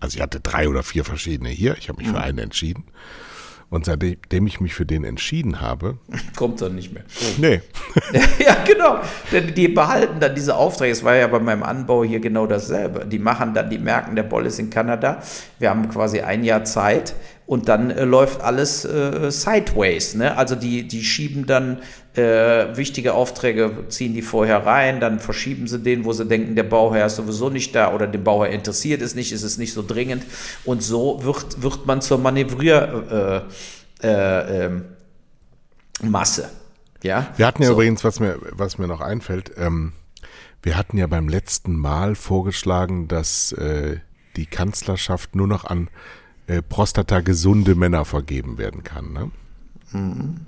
[0.00, 2.12] also ich hatte drei oder vier verschiedene hier, ich habe mich mhm.
[2.12, 2.84] für einen entschieden,
[3.70, 5.98] und seitdem ich mich für den entschieden habe.
[6.36, 7.04] Kommt dann nicht mehr.
[7.36, 7.60] Nee.
[8.38, 9.00] ja, genau.
[9.30, 10.92] Denn die behalten dann diese Aufträge.
[10.92, 13.04] Es war ja bei meinem Anbau hier genau dasselbe.
[13.06, 15.22] Die machen dann, die merken, der Boll ist in Kanada.
[15.58, 17.14] Wir haben quasi ein Jahr Zeit
[17.46, 20.14] und dann äh, läuft alles äh, sideways.
[20.14, 20.36] Ne?
[20.36, 21.78] Also die, die schieben dann
[22.18, 26.64] äh, wichtige Aufträge, ziehen die vorher rein, dann verschieben sie den, wo sie denken, der
[26.64, 29.84] Bauherr ist sowieso nicht da oder dem Bauherr interessiert es nicht, ist es nicht so
[29.86, 30.24] dringend.
[30.64, 33.46] Und so wird, wird man zur Manövrier
[34.02, 34.84] äh, äh, ähm,
[36.02, 36.50] Masse.
[37.02, 37.32] Ja?
[37.36, 37.74] Wir hatten ja so.
[37.74, 39.92] übrigens, was mir, was mir noch einfällt, ähm,
[40.62, 43.98] wir hatten ja beim letzten Mal vorgeschlagen, dass äh,
[44.36, 45.88] die Kanzlerschaft nur noch an
[46.46, 49.12] äh, prostata-gesunde Männer vergeben werden kann.
[49.12, 49.30] Ne?
[49.92, 50.40] Mhm.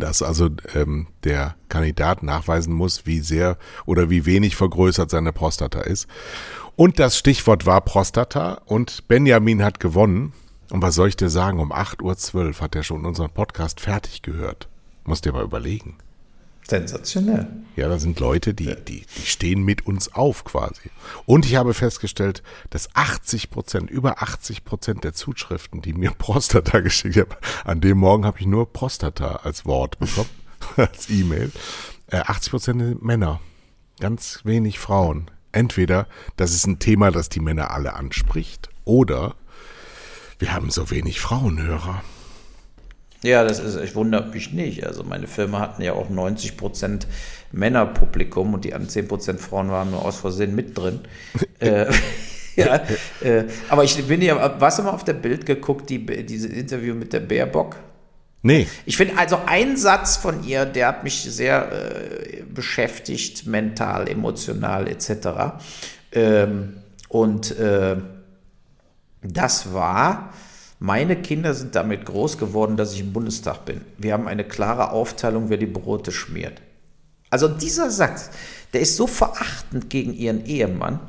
[0.00, 5.80] Dass also ähm, der Kandidat nachweisen muss, wie sehr oder wie wenig vergrößert seine Prostata
[5.80, 6.06] ist.
[6.76, 10.32] Und das Stichwort war Prostata und Benjamin hat gewonnen.
[10.70, 11.60] Und was soll ich dir sagen?
[11.60, 14.68] Um 8.12 Uhr hat er schon unseren Podcast fertig gehört.
[15.04, 15.96] Musst dir mal überlegen.
[16.68, 17.46] Sensationell.
[17.76, 20.90] Ja, da sind Leute, die, die, die stehen mit uns auf quasi.
[21.24, 26.80] Und ich habe festgestellt, dass 80 Prozent, über 80 Prozent der Zuschriften, die mir Prostata
[26.80, 30.28] geschickt haben, an dem Morgen habe ich nur Prostata als Wort bekommen,
[30.76, 31.50] als E-Mail.
[32.08, 33.40] Äh, 80 Prozent sind Männer,
[33.98, 35.30] ganz wenig Frauen.
[35.52, 39.36] Entweder das ist ein Thema, das die Männer alle anspricht, oder
[40.38, 42.02] wir haben so wenig Frauenhörer.
[43.22, 44.86] Ja, das ist, ich wundere mich nicht.
[44.86, 47.06] Also meine Filme hatten ja auch 90 Prozent
[47.50, 51.00] Männerpublikum und die anderen 10 Prozent Frauen waren nur aus Versehen mit drin.
[51.58, 51.86] äh,
[52.56, 52.80] ja,
[53.22, 56.94] äh, aber ich bin ja, warst du mal auf der Bild geguckt, die, diese Interview
[56.94, 57.76] mit der Baerbock?
[58.42, 58.68] Nee.
[58.86, 64.86] Ich finde also ein Satz von ihr, der hat mich sehr äh, beschäftigt, mental, emotional
[64.86, 65.58] etc.
[66.12, 66.74] Ähm,
[67.08, 67.96] und äh,
[69.22, 70.32] das war,
[70.78, 73.80] meine Kinder sind damit groß geworden, dass ich im Bundestag bin.
[73.96, 76.62] Wir haben eine klare Aufteilung, wer die Brote schmiert.
[77.30, 78.30] Also dieser Satz,
[78.72, 81.00] der ist so verachtend gegen ihren Ehemann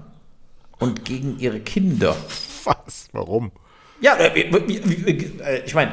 [0.80, 2.16] und gegen ihre Kinder.
[2.64, 3.10] Was?
[3.12, 3.52] Warum?
[4.02, 5.92] Ja, äh, äh, ich meine,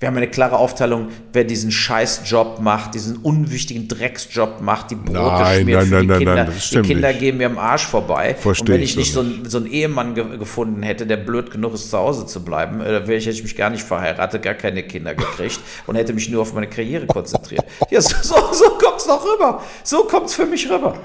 [0.00, 5.18] wir haben eine klare Aufteilung, wer diesen Scheißjob macht, diesen unwichtigen Drecksjob macht, die Brote
[5.18, 6.34] Nein, schmiert nein, für die nein, Kinder.
[6.36, 7.18] nein, das die Kinder nicht.
[7.20, 8.36] gehen mir am Arsch vorbei.
[8.38, 11.16] Versteh und wenn ich ich nicht so einen- so einen Ehemann ge gefunden hätte, der
[11.16, 13.82] blöd genug ist, zu Hause zu bleiben, äh, wäre ich, hätte ich mich gar nicht
[13.82, 17.64] verheiratet, gar keine Kinder gekriegt und hätte mich nur auf meine Karriere konzentriert.
[17.90, 19.62] Ja, so, so, so kommt es doch rüber.
[19.82, 20.96] So kommt es für mich rüber.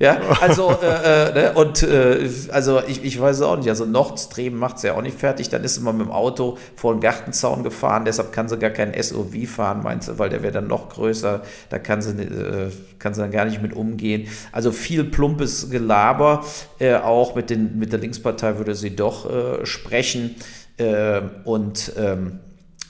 [0.00, 3.68] Ja, also, äh, äh, ne, und äh, also ich, ich weiß es auch nicht.
[3.68, 5.48] Also Nord Stream macht es ja auch nicht fertig.
[5.48, 8.70] Dann ist sie mal mit dem Auto vor den Gartenzaun gefahren, deshalb kann sie gar
[8.70, 12.70] kein SUV fahren, meinst du, weil der wäre dann noch größer, da kann sie, äh,
[12.98, 14.28] kann sie dann gar nicht mit umgehen.
[14.52, 16.44] Also viel plumpes Gelaber,
[16.78, 20.36] äh, auch mit, den, mit der Linkspartei würde sie doch äh, sprechen.
[20.76, 22.38] Äh, und ähm,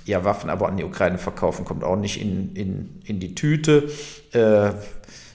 [0.04, 3.88] ja, Waffen aber an die Ukraine verkaufen, kommt auch nicht in, in, in die Tüte.
[4.32, 4.72] Äh,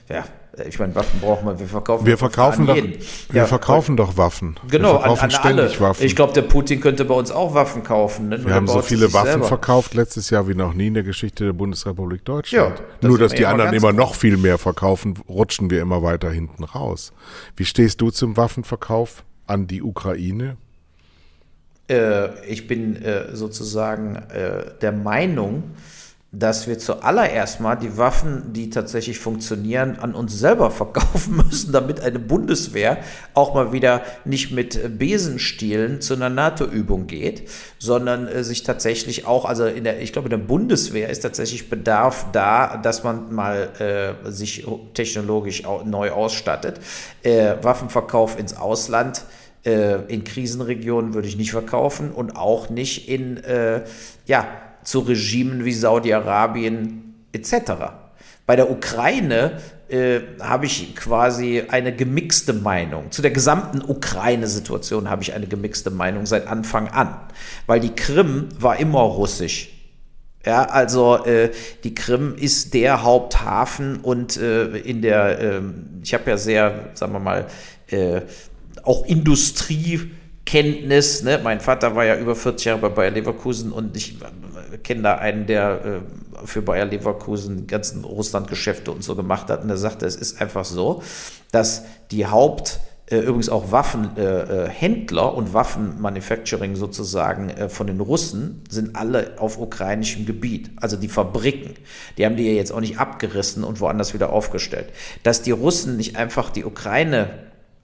[0.08, 0.24] ja,
[0.68, 2.94] ich meine, Waffen brauchen wir, wir verkaufen Wir verkaufen an doch, jeden.
[3.30, 4.56] wir Ja, verkaufen doch Waffen.
[4.70, 5.80] Genau, wir an, verkaufen an ständig alle.
[5.80, 6.06] Waffen.
[6.06, 8.28] Ich glaube, der Putin könnte bei uns auch Waffen kaufen.
[8.28, 8.44] Ne?
[8.44, 9.46] Wir haben so viele Waffen selber.
[9.46, 12.78] verkauft letztes Jahr wie noch nie in der Geschichte der Bundesrepublik Deutschland.
[12.78, 16.30] Ja, das Nur, dass die anderen immer noch viel mehr verkaufen, rutschen wir immer weiter
[16.30, 17.12] hinten raus.
[17.56, 20.56] Wie stehst du zum Waffenverkauf an die Ukraine?
[21.88, 25.64] Äh, ich bin äh, sozusagen äh, der Meinung,
[26.38, 32.00] dass wir zuallererst mal die Waffen, die tatsächlich funktionieren, an uns selber verkaufen müssen, damit
[32.00, 32.98] eine Bundeswehr
[33.34, 39.44] auch mal wieder nicht mit Besenstielen zu einer NATO-Übung geht, sondern äh, sich tatsächlich auch,
[39.44, 44.16] also in der, ich glaube, in der Bundeswehr ist tatsächlich Bedarf da, dass man mal
[44.24, 46.80] äh, sich technologisch neu ausstattet.
[47.22, 49.24] Äh, Waffenverkauf ins Ausland
[49.64, 53.84] äh, in Krisenregionen würde ich nicht verkaufen und auch nicht in, äh,
[54.26, 54.46] ja,
[54.84, 57.72] zu Regimen wie Saudi-Arabien etc.
[58.46, 63.10] Bei der Ukraine äh, habe ich quasi eine gemixte Meinung.
[63.10, 67.16] Zu der gesamten Ukraine-Situation habe ich eine gemixte Meinung seit Anfang an,
[67.66, 69.70] weil die Krim war immer russisch.
[70.46, 71.50] Ja, also äh,
[71.84, 77.14] die Krim ist der Haupthafen und äh, in der, ähm, ich habe ja sehr, sagen
[77.14, 77.46] wir mal,
[77.88, 78.20] äh,
[78.82, 81.22] auch Industriekenntnis.
[81.22, 81.40] Ne?
[81.42, 84.18] Mein Vater war ja über 40 Jahre bei Bayer Leverkusen und ich
[84.74, 89.48] äh, kenne da einen, der äh, für Bayer Leverkusen die ganzen Russlandgeschäfte und so gemacht
[89.48, 89.62] hat.
[89.62, 91.02] Und er sagte, es ist einfach so,
[91.52, 98.00] dass die Haupt äh, übrigens auch Waffenhändler äh, Händler und Waffenmanufacturing sozusagen äh, von den
[98.00, 100.70] Russen sind alle auf ukrainischem Gebiet.
[100.76, 101.74] Also die Fabriken,
[102.16, 104.90] die haben die ja jetzt auch nicht abgerissen und woanders wieder aufgestellt.
[105.22, 107.28] Dass die Russen nicht einfach die Ukraine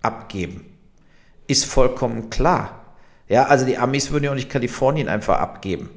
[0.01, 0.65] abgeben,
[1.47, 2.97] ist vollkommen klar.
[3.29, 5.91] Ja, also die Amis würden ja auch nicht Kalifornien einfach abgeben.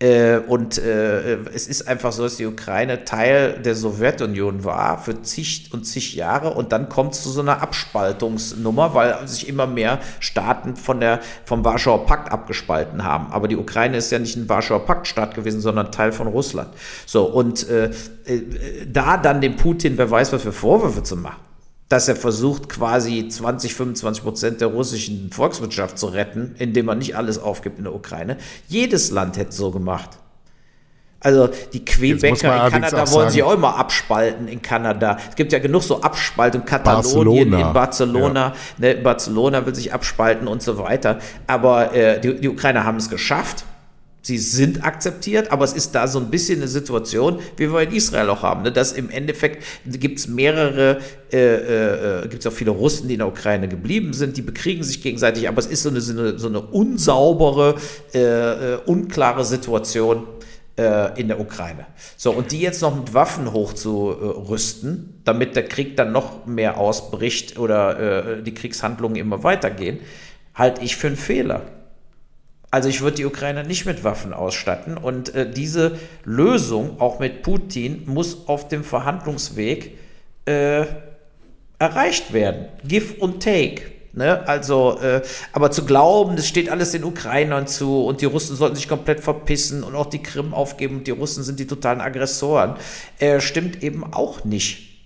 [0.00, 5.22] Äh, und äh, es ist einfach so, dass die Ukraine Teil der Sowjetunion war für
[5.22, 9.66] zig und zig Jahre und dann kommt es zu so einer Abspaltungsnummer, weil sich immer
[9.66, 13.32] mehr Staaten von der, vom Warschauer Pakt abgespalten haben.
[13.32, 16.68] Aber die Ukraine ist ja nicht ein Warschauer Paktstaat gewesen, sondern Teil von Russland.
[17.04, 17.90] So, und äh,
[18.24, 18.42] äh,
[18.86, 21.47] da dann dem Putin, wer weiß, was für Vorwürfe zu machen
[21.88, 27.16] dass er versucht, quasi 20, 25 Prozent der russischen Volkswirtschaft zu retten, indem er nicht
[27.16, 28.36] alles aufgibt in der Ukraine.
[28.68, 30.18] Jedes Land hätte so gemacht.
[31.20, 35.18] Also die man Quebecer in Kanada wollen sie auch immer abspalten in Kanada.
[35.28, 36.64] Es gibt ja genug so Abspaltung.
[36.64, 41.18] Katalonien, Barcelona, in Barcelona, ne, Barcelona will sich abspalten und so weiter.
[41.48, 43.64] Aber äh, die, die Ukrainer haben es geschafft.
[44.28, 47.92] Sie sind akzeptiert, aber es ist da so ein bisschen eine Situation, wie wir in
[47.92, 48.70] Israel auch haben, ne?
[48.70, 50.98] dass im Endeffekt gibt es mehrere,
[51.32, 54.82] äh, äh, gibt es auch viele Russen, die in der Ukraine geblieben sind, die bekriegen
[54.82, 57.76] sich gegenseitig, aber es ist so eine, so eine, so eine unsaubere,
[58.12, 60.26] äh, äh, unklare Situation.
[60.76, 61.86] äh, in der Ukraine.
[62.16, 67.58] So, und die jetzt noch mit Waffen hochzurüsten, damit der Krieg dann noch mehr ausbricht
[67.58, 69.98] oder äh, die Kriegshandlungen immer weitergehen,
[70.54, 71.62] halte ich für einen Fehler.
[72.70, 77.42] Also ich würde die Ukraine nicht mit Waffen ausstatten und äh, diese Lösung, auch mit
[77.42, 79.96] Putin, muss auf dem Verhandlungsweg
[80.44, 80.84] äh,
[81.78, 82.66] erreicht werden.
[82.84, 83.82] Give und take.
[84.12, 84.46] Ne?
[84.46, 88.76] Also, äh, aber zu glauben, das steht alles den Ukrainern zu und die Russen sollten
[88.76, 92.74] sich komplett verpissen und auch die Krim aufgeben und die Russen sind die totalen Aggressoren,
[93.18, 94.98] äh, stimmt eben auch nicht.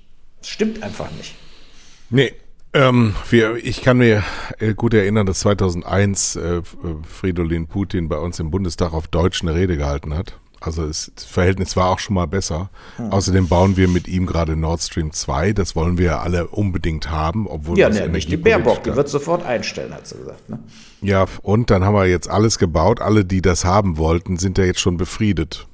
[0.45, 1.35] Stimmt einfach nicht.
[2.11, 2.33] Nee,
[2.75, 4.23] ähm, wir, ich kann mir
[4.59, 6.63] äh, gut erinnern, dass 2001 äh,
[7.09, 10.39] Fridolin Putin bei uns im Bundestag auf Deutsch eine Rede gehalten hat.
[10.65, 12.71] Also das Verhältnis war auch schon mal besser.
[12.97, 13.11] Hm.
[13.11, 15.53] Außerdem bauen wir mit ihm gerade Nord Stream 2.
[15.53, 19.09] Das wollen wir ja alle unbedingt haben, obwohl ja, ne, nicht die Baerbock, die wird
[19.09, 20.49] sofort einstellen, hat sie gesagt.
[20.49, 20.61] Ne?
[21.01, 23.01] Ja, und dann haben wir jetzt alles gebaut.
[23.01, 25.67] Alle, die das haben wollten, sind ja jetzt schon befriedet.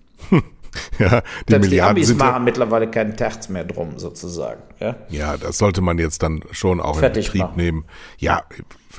[0.99, 4.63] Ja, die Selbst Milliarden die Amis sind machen ja, mittlerweile keinen Terz mehr drum, sozusagen.
[4.81, 4.97] Ja?
[5.09, 7.57] ja, das sollte man jetzt dann schon auch Fertig in Betrieb machen.
[7.57, 7.85] nehmen.
[8.19, 8.43] Ja,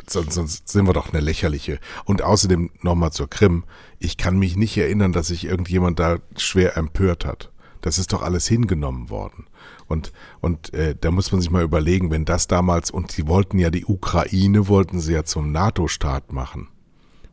[0.08, 1.80] sonst, sonst sind wir doch eine lächerliche.
[2.06, 3.64] Und außerdem nochmal zur Krim.
[4.00, 7.52] Ich kann mich nicht erinnern, dass sich irgendjemand da schwer empört hat.
[7.82, 9.48] Das ist doch alles hingenommen worden.
[9.88, 13.58] Und, und äh, da muss man sich mal überlegen, wenn das damals, und sie wollten
[13.58, 16.68] ja die Ukraine, wollten sie ja zum NATO-Staat machen.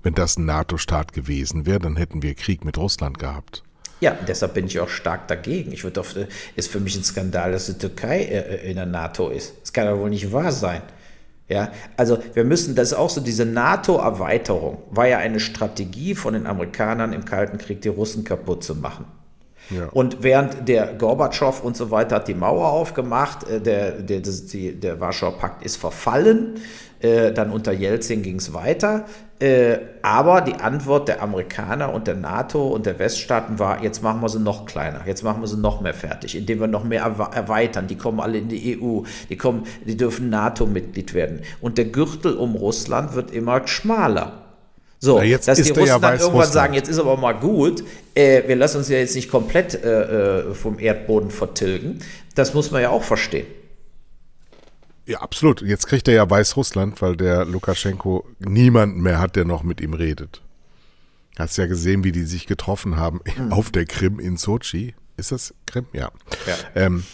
[0.03, 3.64] Wenn das ein NATO-Staat gewesen wäre, dann hätten wir Krieg mit Russland gehabt.
[4.00, 5.72] Ja, deshalb bin ich auch stark dagegen.
[5.72, 6.04] Ich würde
[6.54, 9.54] ist für mich ein Skandal, dass die Türkei äh, äh, in der NATO ist.
[9.62, 10.82] Das kann doch wohl nicht wahr sein.
[11.48, 16.35] Ja, also wir müssen, das ist auch so, diese NATO-Erweiterung war ja eine Strategie von
[16.35, 19.04] den Amerikanern im Kalten Krieg, die Russen kaputt zu machen.
[19.70, 19.87] Ja.
[19.92, 24.72] Und während der Gorbatschow und so weiter hat die Mauer aufgemacht, äh, der, der, der,
[24.72, 26.56] der Warschauer Pakt ist verfallen,
[27.00, 29.04] dann unter Jelzin ging es weiter.
[29.38, 34.22] Äh, aber die Antwort der Amerikaner und der NATO und der Weststaaten war, jetzt machen
[34.22, 37.02] wir sie noch kleiner, jetzt machen wir sie noch mehr fertig, indem wir noch mehr
[37.02, 37.87] erweitern.
[37.87, 41.42] Die kommen alle in die EU, die, kommen, die dürfen NATO-Mitglied werden.
[41.61, 44.42] Und der Gürtel um Russland wird immer schmaler.
[45.00, 46.52] So, ja, dass die Russen ja dann irgendwann Russland.
[46.52, 50.48] sagen, jetzt ist aber mal gut, äh, wir lassen uns ja jetzt nicht komplett äh,
[50.48, 51.98] äh vom Erdboden vertilgen,
[52.35, 53.46] das muss man ja auch verstehen.
[55.06, 55.62] Ja, absolut.
[55.62, 59.94] Jetzt kriegt er ja Weißrussland, weil der Lukaschenko niemanden mehr hat, der noch mit ihm
[59.94, 60.42] redet.
[61.38, 63.52] Hast ja gesehen, wie die sich getroffen haben mhm.
[63.52, 64.94] auf der Krim in Sochi.
[65.16, 65.86] Ist das Krim?
[65.92, 66.10] Ja.
[66.46, 66.54] ja.
[66.74, 67.04] Ähm,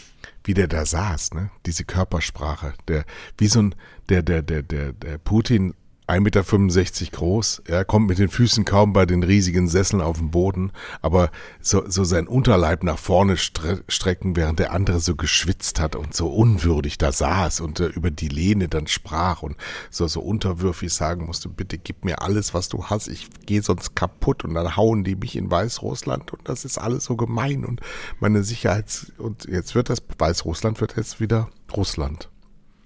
[0.45, 1.51] wie der da saß, ne?
[1.67, 2.75] Diese Körpersprache.
[2.89, 3.05] Der,
[3.39, 3.75] wie so ein,
[4.09, 5.75] der, der, der, der, der Putin
[6.09, 10.33] 1,65 Meter groß, er kommt mit den Füßen kaum bei den riesigen Sesseln auf den
[10.33, 15.79] Boden, aber so, so sein Unterleib nach vorne stre strecken, während der andere so geschwitzt
[15.79, 19.57] hat und so unwürdig da saß und äh, über die Lehne dann sprach und
[19.91, 23.95] so, so unterwürfig sagen musste, bitte gib mir alles, was du hast, ich gehe sonst
[23.95, 27.81] kaputt und dann hauen die mich in Weißrussland und das ist alles so gemein und
[28.19, 32.32] meine Sicherheits- und jetzt wird das, Weißrussland wird jetzt wieder Russland.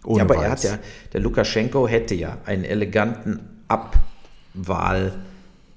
[0.06, 0.44] Ohne ja, aber Weiß.
[0.44, 0.78] er hat ja,
[1.12, 5.12] der Lukaschenko hätte ja einen eleganten Abwahl,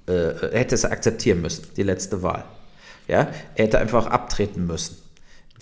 [0.08, 2.46] äh, er hätte es akzeptieren müssen, die letzte Wahl.
[3.08, 4.99] Ja, er hätte einfach abtreten müssen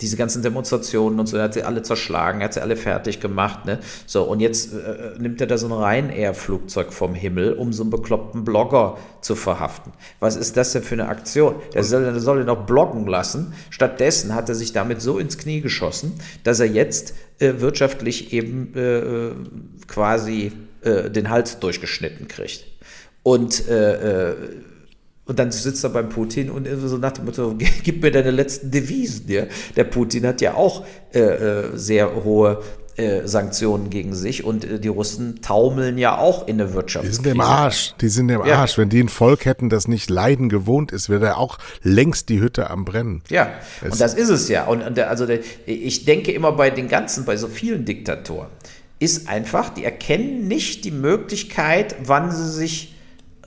[0.00, 3.20] diese ganzen Demonstrationen und so, er hat sie alle zerschlagen, er hat sie alle fertig
[3.20, 3.66] gemacht.
[3.66, 3.78] Ne?
[4.06, 7.90] So, und jetzt äh, nimmt er da so ein Ryanair-Flugzeug vom Himmel, um so einen
[7.90, 9.92] bekloppten Blogger zu verhaften.
[10.20, 11.56] Was ist das denn für eine Aktion?
[11.74, 13.52] Der soll, der soll ihn noch bloggen lassen.
[13.70, 18.72] Stattdessen hat er sich damit so ins Knie geschossen, dass er jetzt äh, wirtschaftlich eben
[18.74, 19.32] äh, äh
[19.88, 22.66] quasi äh, den Hals durchgeschnitten kriegt.
[23.22, 24.34] Und äh,
[25.28, 28.70] und dann sitzt er beim Putin und so nach dem Motto, gib mir deine letzten
[28.70, 29.30] Devisen.
[29.30, 29.44] Ja?
[29.76, 32.62] Der Putin hat ja auch äh, äh, sehr hohe
[32.96, 37.06] äh, Sanktionen gegen sich und äh, die Russen taumeln ja auch in der Wirtschaft.
[37.06, 38.56] Die sind im Arsch, die sind im ja.
[38.56, 38.78] Arsch.
[38.78, 42.70] Wenn die ein Volk hätten, das nicht leiden gewohnt ist, wäre auch längst die Hütte
[42.70, 43.22] am Brennen.
[43.28, 43.50] Ja,
[43.82, 44.64] es und das ist es ja.
[44.64, 48.48] Und, und also der, ich denke immer bei den ganzen, bei so vielen Diktatoren,
[48.98, 52.94] ist einfach, die erkennen nicht die Möglichkeit, wann sie sich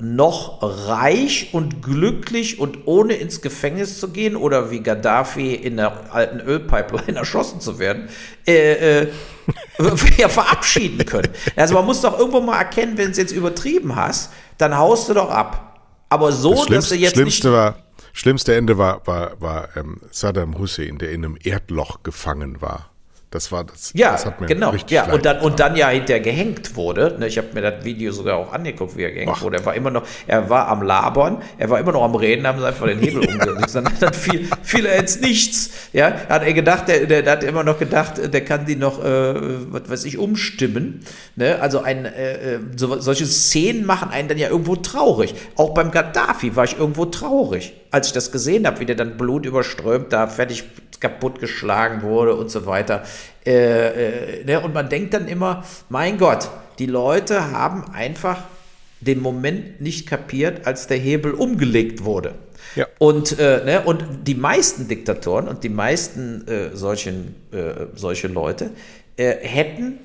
[0.01, 6.13] noch reich und glücklich und ohne ins Gefängnis zu gehen oder wie Gaddafi in der
[6.13, 8.09] alten Ölpipeline erschossen zu werden,
[8.47, 9.07] äh, äh,
[10.17, 11.29] ja, verabschieden können.
[11.55, 15.09] Also man muss doch irgendwo mal erkennen, wenn du es jetzt übertrieben hast, dann haust
[15.09, 15.79] du doch ab.
[16.09, 17.75] Aber so, dass du jetzt Schlimmste nicht war,
[18.13, 22.90] Schlimmste Ende war, war, war ähm, Saddam Hussein, der in einem Erdloch gefangen war.
[23.31, 23.93] Das war das.
[23.95, 24.73] Ja, das hat mir genau.
[24.89, 27.15] Ja, und dann, und dann ja hinterher gehängt wurde.
[27.17, 29.41] Ne, ich habe mir das Video sogar auch angeguckt, wie er gehängt Ach.
[29.41, 29.59] wurde.
[29.59, 32.59] Er war immer noch, er war am Labern, er war immer noch am Reden, haben
[32.59, 33.31] sie einfach den Hebel ja.
[33.31, 33.73] umgelegt.
[33.73, 35.71] Dann, dann fiel, fiel er ins Nichts.
[35.93, 39.01] Ja, hat er gedacht, der, der, der, hat immer noch gedacht, der kann die noch,
[39.01, 39.33] äh,
[39.71, 41.05] was weiß ich, umstimmen.
[41.37, 41.57] Ne?
[41.61, 45.35] Also ein, äh, äh, so, solche Szenen machen einen dann ja irgendwo traurig.
[45.55, 47.80] Auch beim Gaddafi war ich irgendwo traurig.
[47.91, 50.63] Als ich das gesehen habe, wie der dann blutüberströmt da fertig
[50.99, 53.03] kaputtgeschlagen wurde und so weiter.
[53.45, 54.61] Äh, äh, ne?
[54.61, 58.37] Und man denkt dann immer, mein Gott, die Leute haben einfach
[59.01, 62.35] den Moment nicht kapiert, als der Hebel umgelegt wurde.
[62.75, 62.85] Ja.
[62.99, 68.69] Und, äh, ne, und die meisten Diktatoren und die meisten äh, solchen, äh, solche Leute
[69.17, 69.99] äh, hätten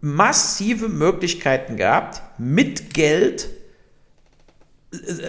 [0.00, 3.50] massive Möglichkeiten gehabt, mit Geld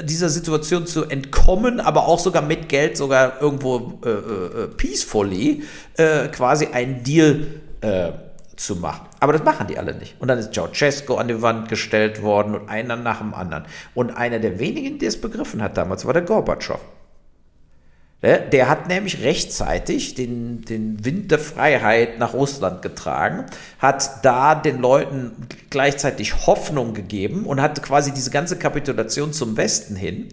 [0.04, 5.64] dieser Situation zu entkommen, aber auch sogar mit Geld, sogar irgendwo äh, äh, peacefully,
[5.98, 7.48] äh, quasi einen Deal
[7.82, 8.12] äh,
[8.56, 9.08] zu machen.
[9.20, 10.16] Aber das machen die alle nicht.
[10.20, 13.66] Und dann ist Ceausescu an die Wand gestellt worden und einer nach dem anderen.
[13.94, 16.80] Und einer der wenigen, der es begriffen hat damals, war der Gorbatschow.
[18.24, 23.46] Der hat nämlich rechtzeitig den, den Wind der Freiheit nach Russland getragen,
[23.78, 29.96] hat da den Leuten gleichzeitig Hoffnung gegeben und hat quasi diese ganze Kapitulation zum Westen
[29.96, 30.30] hin,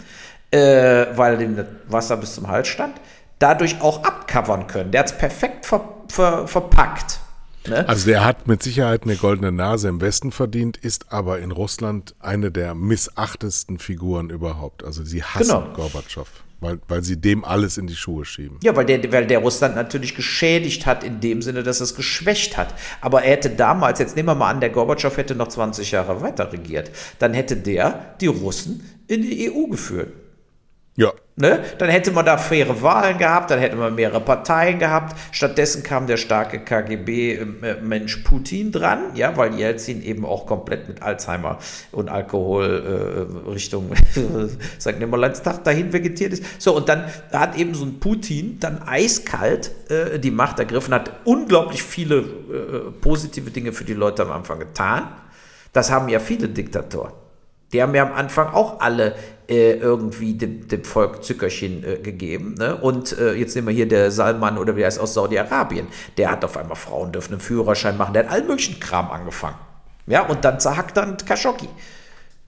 [0.50, 2.94] äh, weil dem Wasser bis zum Hals stand,
[3.38, 4.90] dadurch auch abcovern können.
[4.90, 7.20] Der hat es perfekt ver, ver, verpackt.
[7.68, 7.88] Ne?
[7.88, 12.14] Also der hat mit Sicherheit eine goldene Nase im Westen verdient, ist aber in Russland
[12.20, 14.84] eine der missachtesten Figuren überhaupt.
[14.84, 15.72] Also sie hassen genau.
[15.74, 16.28] Gorbatschow.
[16.60, 18.58] Weil, weil sie dem alles in die Schuhe schieben.
[18.62, 22.56] Ja, weil der, weil der Russland natürlich geschädigt hat, in dem Sinne, dass es geschwächt
[22.56, 22.74] hat.
[23.00, 26.22] Aber er hätte damals, jetzt nehmen wir mal an, der Gorbatschow hätte noch 20 Jahre
[26.22, 30.12] weiter regiert, dann hätte der die Russen in die EU geführt.
[30.96, 31.12] Ja.
[31.36, 31.64] Ne?
[31.78, 35.18] Dann hätte man da faire Wahlen gehabt, dann hätte man mehrere Parteien gehabt.
[35.32, 41.58] Stattdessen kam der starke KGB-Mensch Putin dran, ja, weil Jelzin eben auch komplett mit Alzheimer
[41.90, 43.90] und Alkohol äh, Richtung
[44.78, 45.00] St.
[45.00, 46.44] Nimmerleinstag dahin vegetiert ist.
[46.62, 51.10] So, und dann hat eben so ein Putin dann eiskalt äh, die Macht ergriffen, hat
[51.24, 55.08] unglaublich viele äh, positive Dinge für die Leute am Anfang getan.
[55.72, 57.23] Das haben ja viele Diktatoren.
[57.74, 59.14] Die haben ja am Anfang auch alle
[59.48, 62.54] äh, irgendwie dem, dem, Volk Zückerchen äh, gegeben.
[62.54, 62.76] Ne?
[62.76, 65.88] Und äh, jetzt nehmen wir hier der Salman oder wie heißt aus Saudi-Arabien.
[66.16, 68.14] Der hat auf einmal Frauen dürfen einen Führerschein machen.
[68.14, 69.58] Der hat allen möglichen Kram angefangen.
[70.06, 71.68] Ja, und dann zerhackt dann Khashoggi.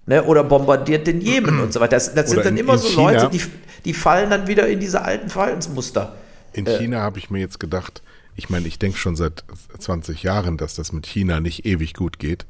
[0.07, 1.97] Ne, oder bombardiert den Jemen und so weiter.
[1.97, 3.43] Das, das sind dann in, immer in so China, Leute, die,
[3.85, 6.14] die fallen dann wieder in diese alten Verhaltensmuster.
[6.53, 8.03] In äh, China habe ich mir jetzt gedacht,
[8.37, 9.45] ich meine, ich denke schon seit
[9.78, 12.45] 20 Jahren, dass das mit China nicht ewig gut geht.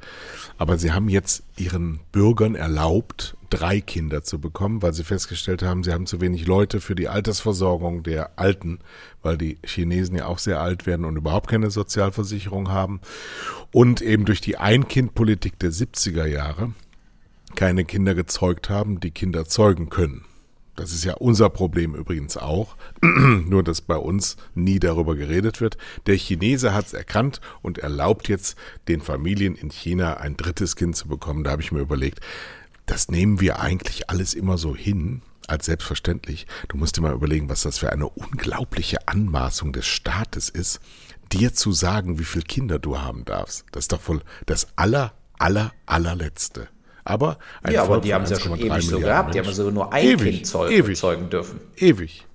[0.57, 5.83] Aber sie haben jetzt ihren Bürgern erlaubt, drei Kinder zu bekommen, weil sie festgestellt haben,
[5.83, 8.79] sie haben zu wenig Leute für die Altersversorgung der Alten,
[9.21, 12.99] weil die Chinesen ja auch sehr alt werden und überhaupt keine Sozialversicherung haben.
[13.71, 16.73] Und eben durch die Ein-Kind-Politik der 70er Jahre
[17.55, 20.26] keine Kinder gezeugt haben, die Kinder zeugen können.
[20.77, 25.75] Das ist ja unser Problem übrigens auch, nur dass bei uns nie darüber geredet wird.
[26.05, 28.55] Der Chinese hat es erkannt und erlaubt jetzt
[28.87, 31.43] den Familien in China ein drittes Kind zu bekommen.
[31.43, 32.21] Da habe ich mir überlegt,
[32.85, 36.45] das nehmen wir eigentlich alles immer so hin, als selbstverständlich.
[36.67, 40.79] Du musst dir mal überlegen, was das für eine unglaubliche Anmaßung des Staates ist,
[41.31, 43.65] dir zu sagen, wie viele Kinder du haben darfst.
[43.71, 46.69] Das ist doch wohl das aller, aller, allerletzte.
[47.07, 49.33] Aber ein ja, aber die haben es ja schon ewig Milliarden so gehabt.
[49.33, 51.61] Die haben also nur ein ewig, Kind zeug ewig, zeugen dürfen.
[51.77, 52.25] Ewig.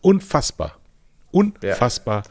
[0.00, 0.78] Unfassbar.
[1.32, 2.22] Unfassbar.
[2.24, 2.30] Ja.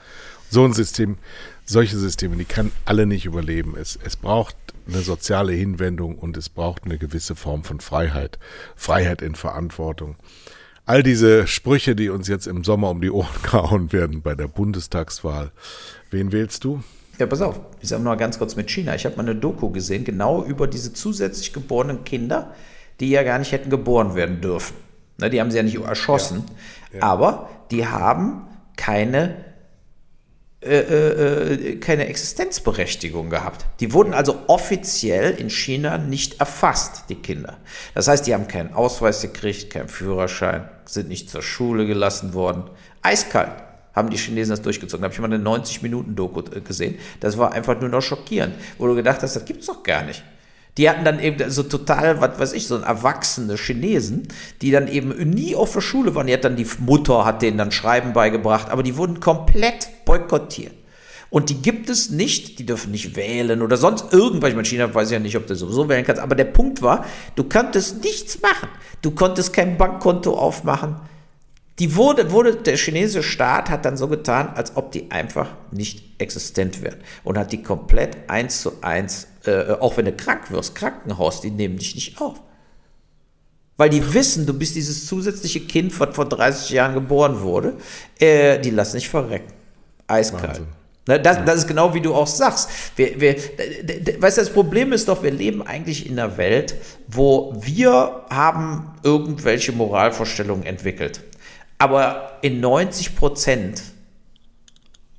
[0.49, 1.17] So ein System,
[1.65, 3.75] solche Systeme, die kann alle nicht überleben.
[3.77, 4.55] Es, es braucht
[4.87, 8.39] eine soziale Hinwendung und es braucht eine gewisse Form von Freiheit.
[8.77, 10.15] Freiheit in Verantwortung.
[10.85, 14.47] All diese Sprüche, die uns jetzt im Sommer um die Ohren gehauen werden bei der
[14.47, 15.51] Bundestagswahl.
[16.11, 16.81] Wen wählst du?
[17.17, 18.93] Ja, pass auf, ich sage mal ganz kurz mit China.
[18.95, 22.53] Ich habe mal eine Doku gesehen, genau über diese zusätzlich geborenen Kinder,
[22.99, 24.75] die ja gar nicht hätten geboren werden dürfen.
[25.19, 26.43] Ne, die haben sie ja nicht erschossen,
[26.93, 26.99] ja.
[26.99, 27.03] Ja.
[27.05, 29.45] aber die haben keine,
[30.61, 33.65] äh, äh, äh, keine Existenzberechtigung gehabt.
[33.79, 37.57] Die wurden also offiziell in China nicht erfasst, die Kinder.
[37.95, 42.65] Das heißt, die haben keinen Ausweis gekriegt, keinen Führerschein, sind nicht zur Schule gelassen worden.
[43.01, 43.66] Eiskalt
[43.97, 45.01] haben die Chinesen das durchgezogen.
[45.01, 46.95] Da habe ich mal eine 90-Minuten-Doku äh, gesehen.
[47.19, 50.03] Das war einfach nur noch schockierend, wo du gedacht hast, das gibt es doch gar
[50.03, 50.23] nicht.
[50.77, 54.27] Die hatten dann eben so total, was weiß ich, so ein erwachsene Chinesen,
[54.61, 56.27] die dann eben nie auf der Schule waren.
[56.27, 60.73] Die hat dann die Mutter, hat denen dann Schreiben beigebracht, aber die wurden komplett boykottiert.
[61.29, 64.51] Und die gibt es nicht, die dürfen nicht wählen oder sonst irgendwas.
[64.51, 67.05] Ich meine, China weiß ja nicht, ob du sowieso wählen kannst, aber der Punkt war,
[67.35, 68.69] du konntest nichts machen.
[69.01, 70.95] Du konntest kein Bankkonto aufmachen.
[71.79, 76.03] Die wurde, wurde, der chinesische Staat hat dann so getan, als ob die einfach nicht
[76.17, 80.73] existent wären und hat die komplett eins zu eins, äh, auch wenn du krank wirst,
[80.73, 82.41] Krankenhaus, die nehmen dich nicht auf.
[83.77, 87.75] Weil die wissen, du bist dieses zusätzliche Kind, was vor 30 Jahren geboren wurde,
[88.19, 89.53] äh, die lassen dich verrecken.
[90.07, 90.47] Eiskalt.
[90.47, 90.67] Wahnsinn.
[91.05, 92.69] Das, das ist genau wie du auch sagst.
[92.97, 93.35] Wir, wir,
[94.19, 96.75] weißt du, das Problem ist doch, wir leben eigentlich in einer Welt,
[97.07, 101.21] wo wir haben irgendwelche Moralvorstellungen entwickelt.
[101.77, 103.83] Aber in 90 Prozent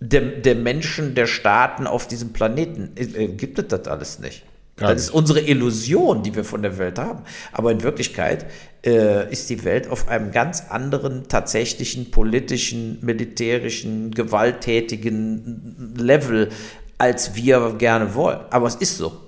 [0.01, 4.45] der, der Menschen, der Staaten auf diesem Planeten äh, gibt es das alles nicht.
[4.77, 7.25] Gar das ist unsere Illusion, die wir von der Welt haben.
[7.53, 8.47] Aber in Wirklichkeit
[8.87, 16.51] äh, ist die Welt auf einem ganz anderen tatsächlichen politischen, militärischen, gewalttätigen Level,
[16.97, 18.39] als wir gerne wollen.
[18.51, 19.21] Aber es ist so.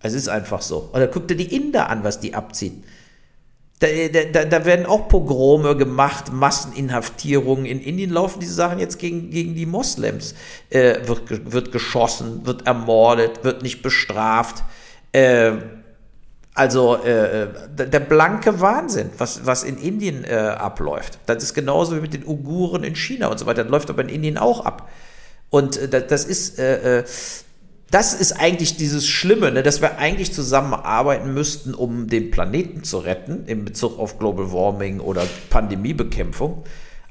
[0.00, 0.88] Es ist einfach so.
[0.94, 2.82] Oder guck dir die Inder an, was die abziehen.
[3.82, 3.88] Da,
[4.32, 7.66] da, da, werden auch Pogrome gemacht, Masseninhaftierungen.
[7.66, 10.36] In Indien laufen diese Sachen jetzt gegen, gegen die Moslems.
[10.70, 14.62] Äh, wird, wird geschossen, wird ermordet, wird nicht bestraft.
[15.10, 15.54] Äh,
[16.54, 21.18] also äh, der blanke Wahnsinn, was, was in Indien äh, abläuft.
[21.26, 23.64] Das ist genauso wie mit den Uiguren in China und so weiter.
[23.64, 24.90] Das läuft aber in Indien auch ab.
[25.50, 27.04] Und äh, das ist äh, äh
[27.92, 32.98] das ist eigentlich dieses Schlimme, ne, dass wir eigentlich zusammenarbeiten müssten, um den Planeten zu
[32.98, 36.64] retten, in Bezug auf Global Warming oder Pandemiebekämpfung.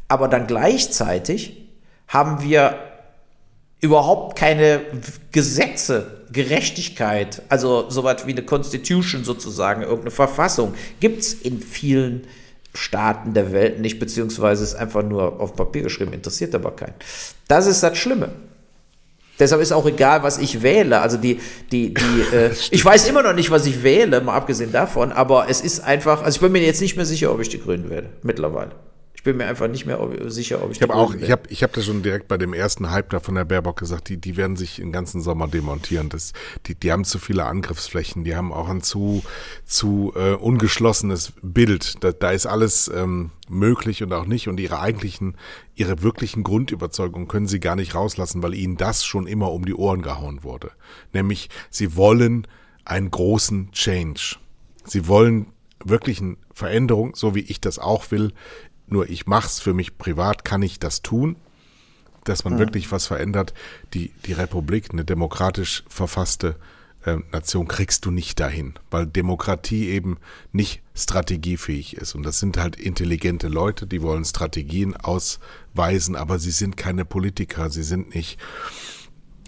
[0.07, 1.69] Aber dann gleichzeitig
[2.07, 2.79] haben wir
[3.79, 4.81] überhaupt keine
[5.31, 12.25] Gesetze, Gerechtigkeit, also sowas wie eine Constitution sozusagen, irgendeine Verfassung, gibt es in vielen
[12.73, 16.95] Staaten der Welt nicht, beziehungsweise ist einfach nur auf Papier geschrieben, interessiert aber keinen.
[17.47, 18.31] Das ist das Schlimme.
[19.41, 21.01] Deshalb ist auch egal, was ich wähle.
[21.01, 21.39] Also die,
[21.71, 25.47] die, die, äh, ich weiß immer noch nicht, was ich wähle, mal abgesehen davon, aber
[25.49, 27.89] es ist einfach, also ich bin mir jetzt nicht mehr sicher, ob ich die Grünen
[27.89, 28.71] wähle, mittlerweile.
[29.21, 29.99] Ich bin mir einfach nicht mehr
[30.31, 30.77] sicher, ob ich.
[30.77, 33.19] Ich habe auch, ich habe, ich habe das schon direkt bei dem ersten Hype da
[33.19, 34.09] von der Baerbock gesagt.
[34.09, 36.09] Die, die werden sich den ganzen Sommer demontieren.
[36.09, 36.33] Das,
[36.65, 38.23] die, die haben zu viele Angriffsflächen.
[38.23, 39.21] Die haben auch ein zu,
[39.63, 42.03] zu äh, ungeschlossenes Bild.
[42.03, 44.47] Da, da ist alles ähm, möglich und auch nicht.
[44.47, 45.37] Und ihre eigentlichen,
[45.75, 49.75] ihre wirklichen Grundüberzeugungen können sie gar nicht rauslassen, weil ihnen das schon immer um die
[49.75, 50.71] Ohren gehauen wurde.
[51.13, 52.47] Nämlich, sie wollen
[52.85, 54.37] einen großen Change.
[54.83, 55.45] Sie wollen
[55.83, 58.33] wirklichen Veränderung, so wie ich das auch will,
[58.91, 61.35] nur ich mach's für mich privat, kann ich das tun,
[62.23, 62.59] dass man mhm.
[62.59, 63.53] wirklich was verändert.
[63.93, 66.55] Die, die Republik, eine demokratisch verfasste
[67.05, 70.17] äh, Nation, kriegst du nicht dahin, weil Demokratie eben
[70.51, 72.15] nicht strategiefähig ist.
[72.15, 77.69] Und das sind halt intelligente Leute, die wollen Strategien ausweisen, aber sie sind keine Politiker,
[77.69, 78.39] sie sind nicht,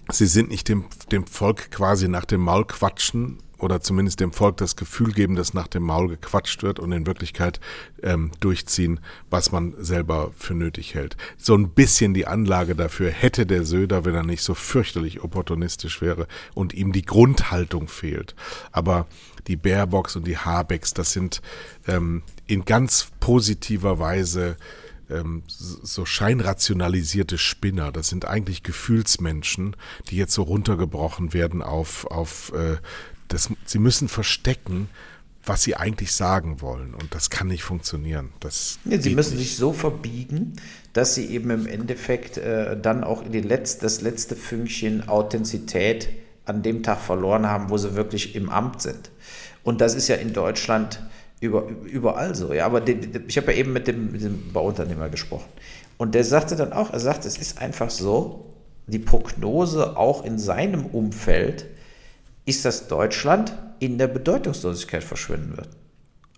[0.10, 4.58] sie sind nicht dem, dem Volk quasi nach dem Maul quatschen oder zumindest dem Volk
[4.58, 7.60] das Gefühl geben, dass nach dem Maul gequatscht wird und in Wirklichkeit
[8.04, 9.00] ähm, durchziehen,
[9.30, 11.18] was man selber für nötig hält.
[11.38, 16.02] So ein bisschen die Anlage dafür hätte der Söder, wenn er nicht so fürchterlich opportunistisch
[16.02, 18.36] wäre und ihm die Grundhaltung fehlt.
[18.72, 19.08] Aber
[19.48, 21.42] die Baerbocks und die Habecks, das sind
[21.88, 24.58] ähm, in ganz positiver Weise
[25.10, 27.92] ähm, so scheinrationalisierte Spinner.
[27.92, 29.76] Das sind eigentlich Gefühlsmenschen,
[30.10, 32.78] die jetzt so runtergebrochen werden auf, auf äh,
[33.28, 34.90] das, sie müssen verstecken,
[35.46, 36.94] was sie eigentlich sagen wollen.
[36.94, 38.30] Und das kann nicht funktionieren.
[38.40, 39.50] Das ja, sie müssen nicht.
[39.50, 40.54] sich so verbiegen,
[40.94, 46.10] dass sie eben im Endeffekt äh, dann auch Letz-, das letzte Fünkchen Authentizität
[46.46, 49.12] an dem Tag verloren haben, wo sie wirklich im Amt sind.
[49.64, 51.02] Und das ist ja in Deutschland
[51.40, 52.54] über, überall so.
[52.54, 55.50] Ja, aber den, ich habe ja eben mit dem, mit dem Bauunternehmer gesprochen.
[55.98, 58.54] Und der sagte dann auch, er sagt, es ist einfach so,
[58.88, 61.66] die Prognose auch in seinem Umfeld
[62.46, 65.70] ist, dass Deutschland in der Bedeutungslosigkeit verschwinden wird.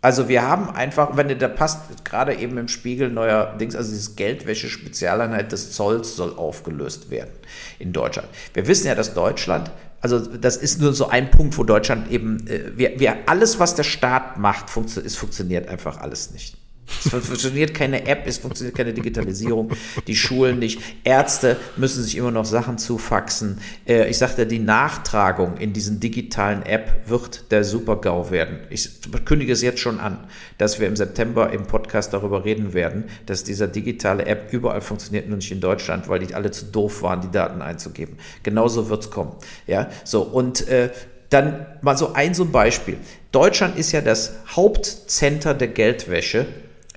[0.01, 5.51] Also wir haben einfach, wenn da passt, gerade eben im Spiegel neuerdings, also dieses Geldwäsche-Spezialeinheit
[5.51, 7.31] des Zolls soll aufgelöst werden
[7.79, 8.27] in Deutschland.
[8.53, 12.45] Wir wissen ja, dass Deutschland, also das ist nur so ein Punkt, wo Deutschland eben,
[12.45, 16.55] äh, wir, wir alles, was der Staat macht, funktio es funktioniert einfach alles nicht.
[16.87, 19.71] Es funktioniert keine App, es funktioniert keine Digitalisierung,
[20.07, 20.79] die Schulen nicht.
[21.03, 23.59] Ärzte müssen sich immer noch Sachen zufaxen.
[23.87, 28.59] Äh, ich sagte, die Nachtragung in diesen digitalen App wird der Super-GAU werden.
[28.69, 28.89] Ich
[29.25, 30.25] kündige es jetzt schon an,
[30.57, 35.27] dass wir im September im Podcast darüber reden werden, dass dieser digitale App überall funktioniert,
[35.27, 38.17] nur nicht in Deutschland, weil die alle zu doof waren, die Daten einzugeben.
[38.43, 39.33] Genauso wird es kommen.
[39.67, 40.91] Ja, so und äh,
[41.29, 42.97] dann mal so ein so ein Beispiel.
[43.31, 46.45] Deutschland ist ja das Hauptcenter der Geldwäsche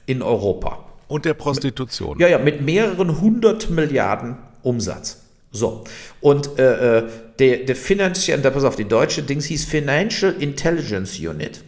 [0.09, 0.85] in Europa.
[1.07, 2.19] Und der Prostitution.
[2.19, 5.23] Ja, ja, mit mehreren hundert Milliarden Umsatz.
[5.53, 5.85] So.
[6.21, 11.63] Und äh, äh der, der Financial, pass auf, die deutsche Dings hieß Financial Intelligence Unit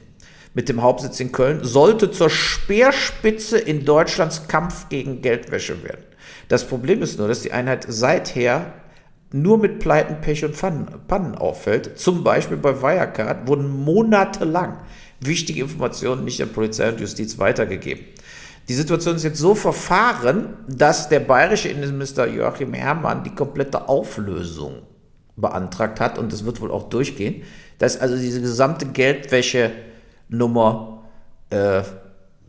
[0.53, 6.03] mit dem Hauptsitz in Köln, sollte zur Speerspitze in Deutschlands Kampf gegen Geldwäsche werden.
[6.49, 8.73] Das Problem ist nur, dass die Einheit seither
[9.33, 10.57] nur mit Pleiten, Pech und
[11.07, 11.97] Pannen auffällt.
[11.97, 14.79] Zum Beispiel bei Wirecard wurden monatelang
[15.21, 18.05] wichtige Informationen nicht an Polizei und Justiz weitergegeben.
[18.69, 24.83] Die Situation ist jetzt so verfahren, dass der bayerische Innenminister Joachim Herrmann die komplette Auflösung
[25.37, 27.43] beantragt hat und das wird wohl auch durchgehen,
[27.79, 31.03] dass also diese gesamte Geldwäsche-Nummer
[31.51, 31.83] äh,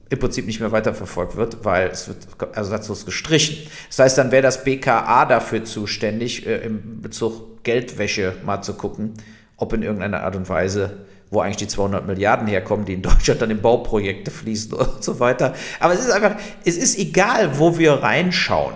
[0.09, 3.69] im Prinzip nicht mehr weiterverfolgt wird, weil es wird ersatzlos gestrichen.
[3.87, 9.13] Das heißt, dann wäre das BKA dafür zuständig, äh, im Bezug Geldwäsche mal zu gucken,
[9.55, 13.41] ob in irgendeiner Art und Weise wo eigentlich die 200 Milliarden herkommen, die in Deutschland
[13.41, 15.55] dann in Bauprojekte fließen und so weiter.
[15.79, 18.75] Aber es ist einfach, es ist egal, wo wir reinschauen.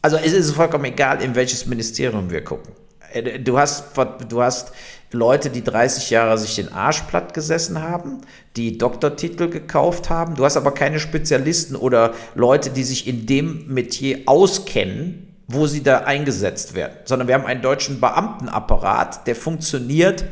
[0.00, 2.72] Also es ist vollkommen egal, in welches Ministerium wir gucken.
[3.12, 3.84] Äh, du hast,
[4.28, 4.72] du hast
[5.12, 8.22] Leute, die 30 Jahre sich den Arsch platt gesessen haben,
[8.56, 10.34] die Doktortitel gekauft haben.
[10.36, 15.82] Du hast aber keine Spezialisten oder Leute, die sich in dem Metier auskennen, wo sie
[15.82, 20.24] da eingesetzt werden, sondern wir haben einen deutschen Beamtenapparat, der funktioniert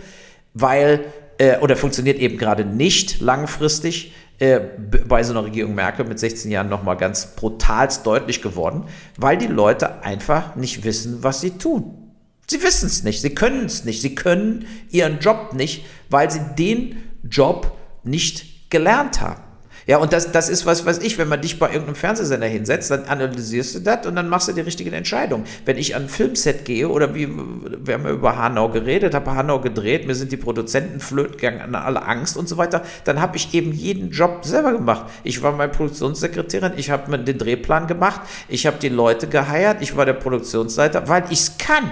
[0.55, 1.05] weil,
[1.39, 4.61] äh, oder funktioniert eben gerade nicht langfristig, äh,
[5.07, 8.85] bei so einer Regierung Merkel mit 16 Jahren nochmal ganz brutalst deutlich geworden,
[9.17, 12.13] weil die Leute einfach nicht wissen, was sie tun.
[12.47, 16.41] Sie wissen es nicht, sie können es nicht, sie können ihren Job nicht, weil sie
[16.59, 19.43] den Job nicht gelernt haben.
[19.87, 22.91] Ja, und das, das ist was, was ich, wenn man dich bei irgendeinem Fernsehsender hinsetzt,
[22.91, 25.45] dann analysierst du das und dann machst du die richtige Entscheidung.
[25.65, 29.35] Wenn ich an ein Filmset gehe oder wie, wir haben ja über Hanau geredet, habe
[29.35, 33.37] Hanau gedreht, mir sind die Produzenten flöten gegangen, alle Angst und so weiter, dann habe
[33.37, 35.07] ich eben jeden Job selber gemacht.
[35.25, 39.97] Ich war meine Produktionssekretärin, ich habe den Drehplan gemacht, ich habe die Leute geheiert, ich
[39.97, 41.91] war der Produktionsleiter, weil ich es kann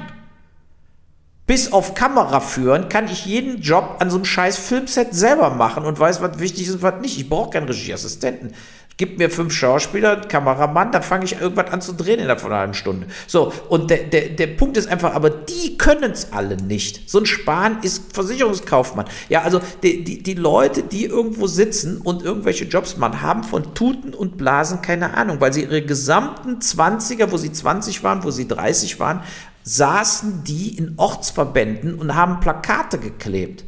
[1.49, 5.85] bis auf Kamera führen, kann ich jeden Job an so einem scheiß Filmset selber machen
[5.85, 7.19] und weiß, was wichtig ist und was nicht.
[7.19, 8.53] Ich brauche keinen Regieassistenten.
[8.99, 12.61] Gib mir fünf Schauspieler, Kameramann, dann fange ich irgendwas an zu drehen innerhalb von einer
[12.61, 13.07] halben Stunde.
[13.29, 17.09] So, und der, der, der Punkt ist einfach, aber die können es alle nicht.
[17.09, 19.07] So ein Spahn ist Versicherungskaufmann.
[19.29, 23.73] Ja, also die, die, die Leute, die irgendwo sitzen und irgendwelche Jobs machen, haben von
[23.73, 28.33] Tuten und Blasen keine Ahnung, weil sie ihre gesamten 20er, wo sie 20 waren, wo
[28.33, 29.23] sie 30 waren,
[29.69, 33.65] saßen die in Ortsverbänden und haben Plakate geklebt,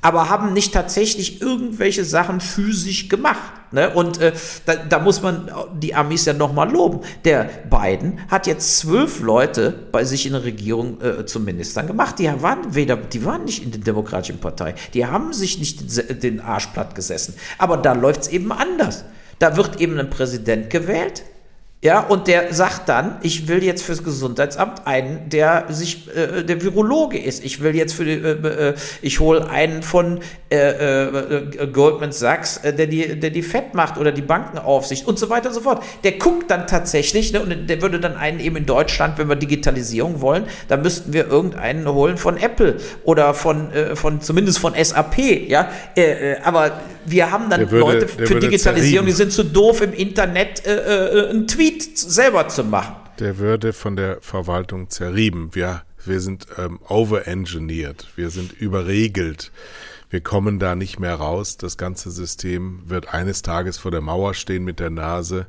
[0.00, 3.52] aber haben nicht tatsächlich irgendwelche Sachen physisch gemacht.
[3.70, 3.90] Ne?
[3.90, 4.32] Und äh,
[4.64, 7.00] da, da, muss man die Amis ja nochmal loben.
[7.24, 12.18] Der Biden hat jetzt zwölf Leute bei sich in der Regierung äh, zum Ministern gemacht.
[12.18, 14.74] Die waren weder, die waren nicht in der Demokratischen Partei.
[14.94, 17.34] Die haben sich nicht den Arsch platt gesessen.
[17.58, 19.04] Aber da läuft es eben anders.
[19.38, 21.22] Da wird eben ein Präsident gewählt,
[21.84, 26.62] ja, und der sagt dann, ich will jetzt fürs Gesundheitsamt einen, der sich, äh, der
[26.62, 27.44] Virologe ist.
[27.44, 30.20] Ich will jetzt für die, äh, äh, ich hole einen von
[30.50, 35.18] äh, äh, Goldman Sachs, äh, der die, der die Fett macht oder die Bankenaufsicht und
[35.18, 35.82] so weiter und so fort.
[36.04, 39.36] Der guckt dann tatsächlich, ne, und der würde dann einen eben in Deutschland, wenn wir
[39.36, 44.72] Digitalisierung wollen, da müssten wir irgendeinen holen von Apple oder von, äh, von zumindest von
[44.74, 45.18] SAP,
[45.50, 45.68] ja.
[45.94, 49.92] Äh, äh, aber wir haben dann würde, Leute für Digitalisierung, die sind zu doof im
[49.92, 52.96] Internet äh, äh, einen Tweet selber zu machen.
[53.18, 55.50] Der würde von der Verwaltung zerrieben.
[55.52, 59.52] Wir, wir sind ähm, overengineert, wir sind überregelt.
[60.10, 61.56] Wir kommen da nicht mehr raus.
[61.56, 65.46] Das ganze System wird eines Tages vor der Mauer stehen mit der Nase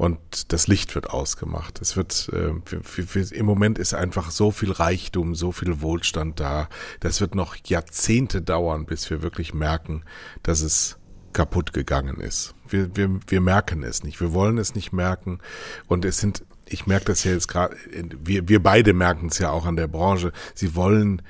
[0.00, 1.78] und das Licht wird ausgemacht.
[1.82, 6.40] Es wird äh, für, für, im Moment ist einfach so viel Reichtum, so viel Wohlstand
[6.40, 6.70] da.
[7.00, 10.04] Das wird noch Jahrzehnte dauern, bis wir wirklich merken,
[10.42, 10.96] dass es
[11.34, 12.54] kaputt gegangen ist.
[12.66, 14.22] Wir, wir, wir merken es nicht.
[14.22, 15.38] Wir wollen es nicht merken.
[15.86, 17.76] Und es sind, ich merke das ja jetzt gerade,
[18.24, 20.32] wir, wir beide merken es ja auch an der Branche.
[20.54, 21.20] Sie wollen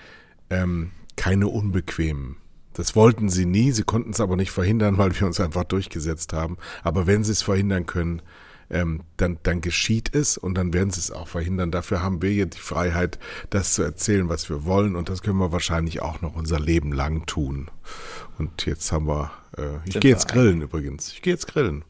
[0.49, 2.37] ähm, keine unbequemen
[2.75, 6.33] das wollten sie nie, sie konnten es aber nicht verhindern, weil wir uns einfach durchgesetzt
[6.33, 6.57] haben.
[6.83, 8.23] Aber wenn sie es verhindern können,
[8.71, 11.71] ähm, dann, dann geschieht es und dann werden sie es auch verhindern.
[11.71, 13.18] Dafür haben wir jetzt die Freiheit,
[13.51, 16.93] das zu erzählen, was wir wollen und das können wir wahrscheinlich auch noch unser Leben
[16.93, 17.68] lang tun.
[18.39, 21.12] Und jetzt haben wir, äh, ich gehe jetzt grillen übrigens.
[21.12, 21.85] Ich gehe jetzt grillen.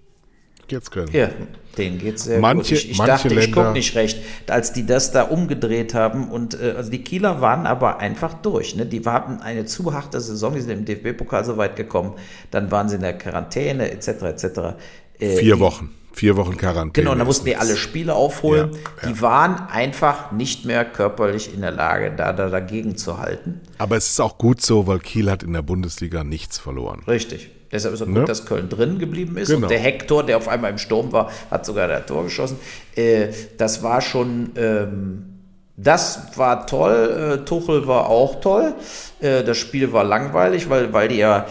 [0.61, 1.11] Ich gehe jetzt grillen.
[1.13, 1.31] Ja,
[1.77, 2.85] denen geht's sehr manche, gut.
[2.85, 4.19] Ich, ich manche dachte, ich gucke nicht recht,
[4.49, 8.75] als die das da umgedreht haben und äh, also die Kieler waren aber einfach durch.
[8.75, 8.87] Ne?
[8.87, 12.15] Die hatten eine zu harte Saison, die sind im DFB-Pokal so weit gekommen,
[12.51, 14.09] dann waren sie in der Quarantäne etc.
[14.09, 14.45] etc.
[15.19, 15.91] Äh, Vier die, Wochen.
[16.13, 17.05] Vier Wochen Quarantäne.
[17.05, 18.73] Genau, und da mussten die alle Spiele aufholen.
[18.73, 19.09] Ja, ja.
[19.09, 23.61] Die waren einfach nicht mehr körperlich in der Lage, da, da dagegen zu halten.
[23.79, 27.03] Aber es ist auch gut so, weil Kiel hat in der Bundesliga nichts verloren.
[27.07, 27.51] Richtig.
[27.73, 28.21] Deshalb ist es ne?
[28.21, 29.49] gut, dass Köln drin geblieben ist.
[29.49, 29.63] Genau.
[29.63, 32.59] Und der Hector, der auf einmal im Sturm war, hat sogar der Tor geschossen.
[32.97, 35.27] Äh, das war schon, ähm,
[35.77, 37.39] das war toll.
[37.41, 38.75] Äh, Tuchel war auch toll.
[39.21, 41.47] Äh, das Spiel war langweilig, weil, weil die ja,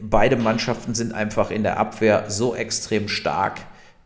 [0.00, 3.60] beide Mannschaften sind einfach in der Abwehr so extrem stark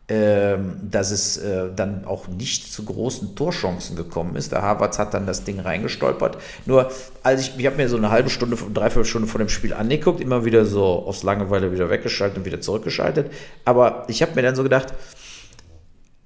[0.07, 4.51] dass es äh, dann auch nicht zu großen Torchancen gekommen ist.
[4.51, 6.37] Der Havertz hat dann das Ding reingestolpert.
[6.65, 6.91] Nur,
[7.23, 10.19] als ich, ich habe mir so eine halbe Stunde, dreiviertel Stunde vor dem Spiel angeguckt,
[10.19, 13.31] immer wieder so aufs Langeweile wieder weggeschaltet und wieder zurückgeschaltet.
[13.63, 14.93] Aber ich habe mir dann so gedacht,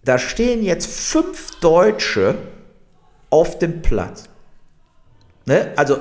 [0.03, 2.35] da stehen jetzt fünf Deutsche
[3.29, 4.23] auf dem Platz.
[5.45, 5.73] Ne?
[5.75, 5.99] Also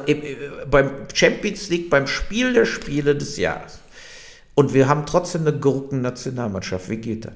[0.71, 3.81] beim Champions League, beim Spiel der Spiele des Jahres.
[4.55, 6.89] Und wir haben trotzdem eine Gurken-Nationalmannschaft.
[6.89, 7.33] Wie geht das?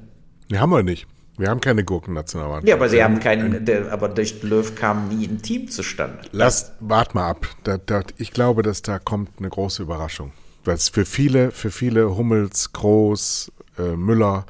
[0.51, 1.07] Die haben wir nicht.
[1.39, 2.69] Wir haben keine Gurken-Nationalmannschaft.
[2.69, 6.19] Ja, aber sie haben keinen, der, aber durch Löw kam nie ein Team zustande.
[6.33, 7.47] Lass, wart mal ab.
[7.65, 10.33] Da, da, ich glaube, dass da kommt eine große Überraschung.
[10.65, 14.45] Weil es für viele, für viele Hummels, Groß, äh, Müller,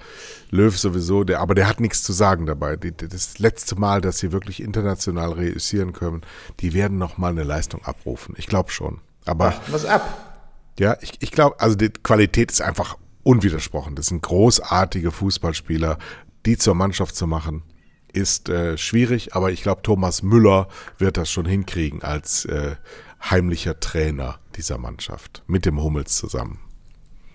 [0.50, 2.74] Löw sowieso, der, aber der hat nichts zu sagen dabei.
[2.74, 6.22] Die, das letzte Mal, dass sie wirklich international reüssieren können,
[6.58, 8.34] die werden nochmal eine Leistung abrufen.
[8.36, 8.98] Ich glaube schon.
[9.26, 9.44] Aber.
[9.44, 10.26] Warten was ab.
[10.78, 13.96] Ja, ich, ich glaube, also die Qualität ist einfach unwidersprochen.
[13.96, 15.98] Das sind großartige Fußballspieler.
[16.46, 17.62] Die zur Mannschaft zu machen,
[18.12, 20.68] ist äh, schwierig, aber ich glaube, Thomas Müller
[20.98, 22.76] wird das schon hinkriegen als äh,
[23.22, 26.58] heimlicher Trainer dieser Mannschaft mit dem Hummels zusammen.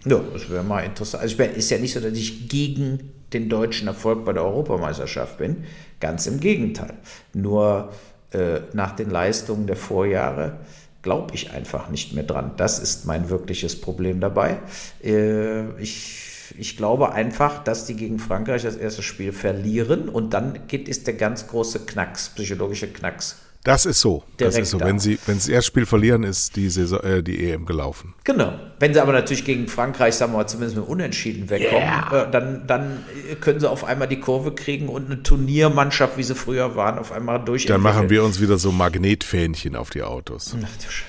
[0.06, 1.24] Ja, das wäre mal interessant.
[1.24, 4.44] Also ich meine, ist ja nicht so, dass ich gegen den deutschen Erfolg bei der
[4.44, 5.66] Europameisterschaft bin.
[6.00, 6.94] Ganz im Gegenteil.
[7.34, 7.92] Nur
[8.32, 10.60] äh, nach den Leistungen der Vorjahre
[11.06, 12.54] glaube ich einfach nicht mehr dran.
[12.58, 14.58] Das ist mein wirkliches Problem dabei.
[15.04, 20.68] Äh, ich, ich glaube einfach, dass die gegen Frankreich das erste Spiel verlieren und dann
[20.68, 24.24] geht, ist der ganz große Knacks, psychologische Knacks das ist so.
[24.38, 24.80] das ist so.
[24.80, 28.14] Wenn sie, wenn sie das Spiel verlieren, ist die, Saison, äh, die EM gelaufen.
[28.24, 28.54] Genau.
[28.80, 32.26] Wenn sie aber natürlich gegen Frankreich, sagen wir mal, zumindest mit Unentschieden wegkommen, yeah.
[32.28, 33.04] äh, dann, dann
[33.42, 37.12] können sie auf einmal die Kurve kriegen und eine Turniermannschaft, wie sie früher waren, auf
[37.12, 37.66] einmal durch.
[37.66, 40.56] Dann machen wir uns wieder so Magnetfähnchen auf die Autos.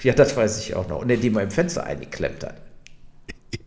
[0.02, 1.02] Ja, das weiß ich auch noch.
[1.02, 2.54] Und die man im Fenster eingeklemmt hat.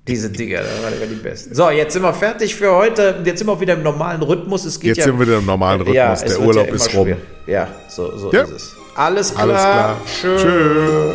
[0.07, 1.53] Diese Dinger, das waren immer die besten.
[1.53, 3.21] So, jetzt sind wir fertig für heute.
[3.23, 4.65] Jetzt sind wir wieder im normalen Rhythmus.
[4.65, 5.95] Es geht jetzt ja, sind wir wieder im normalen Rhythmus.
[5.95, 7.05] Ja, Der Urlaub ja ist rum.
[7.05, 7.17] Schwer.
[7.45, 8.41] Ja, so, so ja.
[8.41, 8.78] ist es.
[8.99, 9.47] Alles klar.
[9.47, 9.97] Alles klar.
[10.05, 10.37] Tschö.
[10.37, 11.13] Tschö.